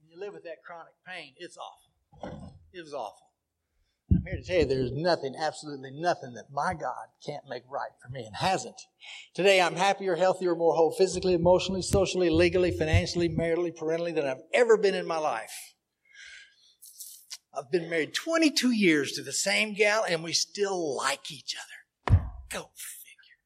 [0.00, 2.54] and you live with that chronic pain, it's awful.
[2.72, 3.29] It was awful.
[4.20, 7.92] I'm here to tell you there's nothing, absolutely nothing that my God can't make right
[8.02, 8.78] for me and hasn't.
[9.32, 14.42] Today I'm happier, healthier, more whole physically, emotionally, socially, legally, financially, maritally, parentally than I've
[14.52, 15.74] ever been in my life.
[17.56, 22.20] I've been married 22 years to the same gal and we still like each other.
[22.50, 23.38] Go figure.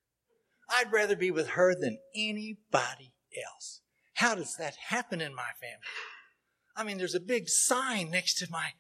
[0.68, 3.12] I'd rather be with her than anybody
[3.46, 3.80] else.
[4.14, 5.86] How does that happen in my family?
[6.76, 8.70] I mean, there's a big sign next to my,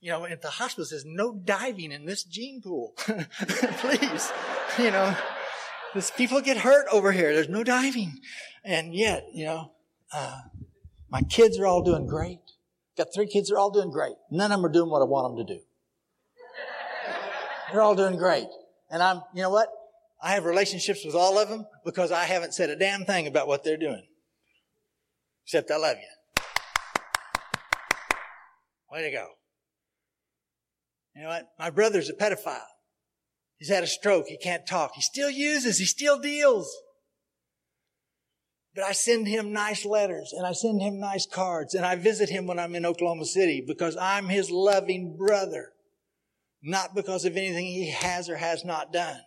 [0.00, 2.94] you know, at the hospital says no diving in this gene pool.
[2.98, 4.32] Please,
[4.78, 5.16] you know.
[5.94, 7.34] this, people get hurt over here.
[7.34, 8.20] There's no diving.
[8.64, 9.72] And yet, you know,
[10.12, 10.40] uh,
[11.10, 12.40] my kids are all doing great.
[12.96, 14.14] Got three kids, they're all doing great.
[14.30, 15.60] None of them are doing what I want them to do.
[17.70, 18.48] They're all doing great.
[18.90, 19.68] And I'm, you know what?
[20.22, 23.46] I have relationships with all of them because I haven't said a damn thing about
[23.46, 24.04] what they're doing.
[25.44, 26.42] Except I love you.
[28.90, 29.37] Way to go.
[31.18, 31.48] You know what?
[31.58, 32.60] My brother's a pedophile.
[33.58, 34.28] He's had a stroke.
[34.28, 34.92] He can't talk.
[34.94, 35.76] He still uses.
[35.76, 36.72] He still deals.
[38.72, 42.28] But I send him nice letters and I send him nice cards and I visit
[42.28, 45.72] him when I'm in Oklahoma City because I'm his loving brother,
[46.62, 49.18] not because of anything he has or has not done.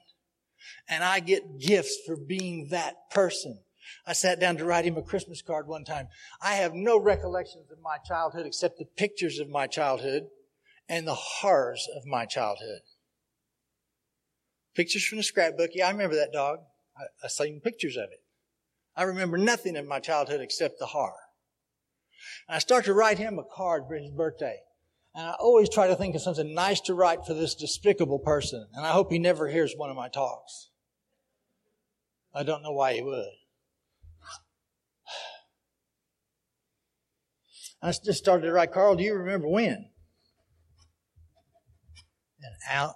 [0.88, 3.60] And I get gifts for being that person.
[4.08, 6.08] I sat down to write him a Christmas card one time.
[6.42, 10.28] I have no recollections of my childhood except the pictures of my childhood
[10.92, 12.82] and the horrors of my childhood.
[14.76, 15.70] Pictures from the scrapbook.
[15.74, 16.60] Yeah, I remember that dog.
[16.98, 18.22] I, I seen pictures of it.
[18.98, 21.14] I remember nothing of my childhood except the horror.
[22.50, 24.58] And I start to write him a card for his birthday.
[25.16, 28.68] And I always try to think of something nice to write for this despicable person.
[28.74, 30.72] And I hope he never hears one of my talks.
[32.34, 33.32] I don't know why he would.
[37.82, 39.91] I just started to write, Carl, do you remember when?
[42.70, 42.96] Out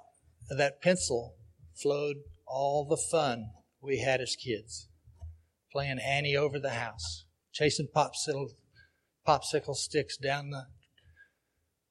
[0.49, 1.35] of that pencil
[1.73, 2.17] flowed
[2.47, 3.51] all the fun
[3.81, 4.89] we had as kids.
[5.71, 8.49] Playing Annie over the house, chasing popsicle,
[9.27, 10.67] popsicle sticks down the,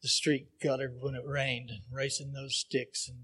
[0.02, 3.18] the street gutter when it rained, and racing those sticks and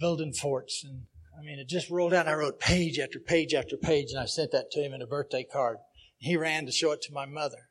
[0.00, 0.82] building forts.
[0.84, 1.02] And
[1.38, 2.28] I mean, it just rolled out.
[2.28, 5.06] I wrote page after page after page, and I sent that to him in a
[5.06, 5.78] birthday card.
[6.18, 7.68] He ran to show it to my mother,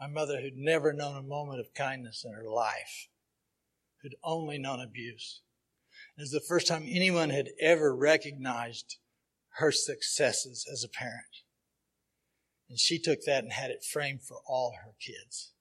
[0.00, 3.08] my mother who'd never known a moment of kindness in her life,
[4.04, 5.40] who'd only known abuse.
[6.16, 8.98] It was the first time anyone had ever recognized
[9.56, 11.42] her successes as a parent.
[12.68, 15.52] And she took that and had it framed for all her kids.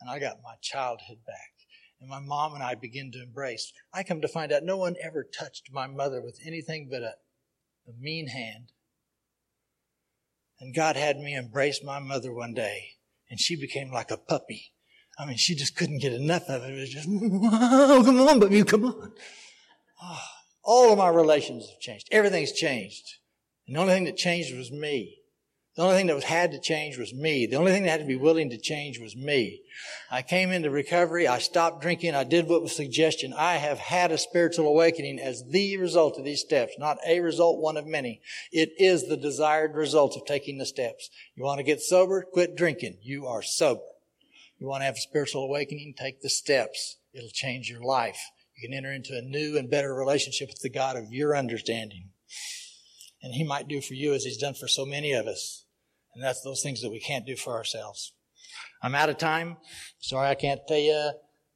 [0.00, 1.52] And I got my childhood back.
[2.00, 3.72] And my mom and I began to embrace.
[3.92, 7.14] I come to find out no one ever touched my mother with anything but a,
[7.88, 8.72] a mean hand.
[10.60, 12.94] And God had me embrace my mother one day,
[13.30, 14.72] and she became like a puppy.
[15.18, 16.74] I mean, she just couldn't get enough of it.
[16.74, 19.12] It was just, oh, come on, baby, come on.
[20.00, 20.20] Oh,
[20.62, 22.08] all of my relations have changed.
[22.12, 23.16] Everything's changed.
[23.66, 25.16] And the only thing that changed was me.
[25.74, 27.46] The only thing that was, had to change was me.
[27.46, 29.62] The only thing that had to be willing to change was me.
[30.10, 31.28] I came into recovery.
[31.28, 32.16] I stopped drinking.
[32.16, 33.32] I did what was suggestion.
[33.32, 37.60] I have had a spiritual awakening as the result of these steps, not a result,
[37.60, 38.20] one of many.
[38.50, 41.10] It is the desired result of taking the steps.
[41.36, 42.22] You want to get sober?
[42.22, 42.98] Quit drinking.
[43.02, 43.82] You are sober.
[44.58, 45.94] You want to have a spiritual awakening?
[45.96, 46.96] Take the steps.
[47.12, 48.18] It'll change your life.
[48.56, 52.10] You can enter into a new and better relationship with the God of your understanding.
[53.22, 55.64] And He might do for you as He's done for so many of us.
[56.14, 58.12] And that's those things that we can't do for ourselves.
[58.82, 59.58] I'm out of time.
[60.00, 61.12] Sorry I can't tell you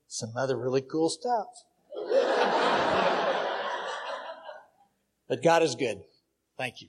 [0.06, 1.46] some other really cool stuff.
[5.28, 6.02] but God is good.
[6.56, 6.88] Thank you.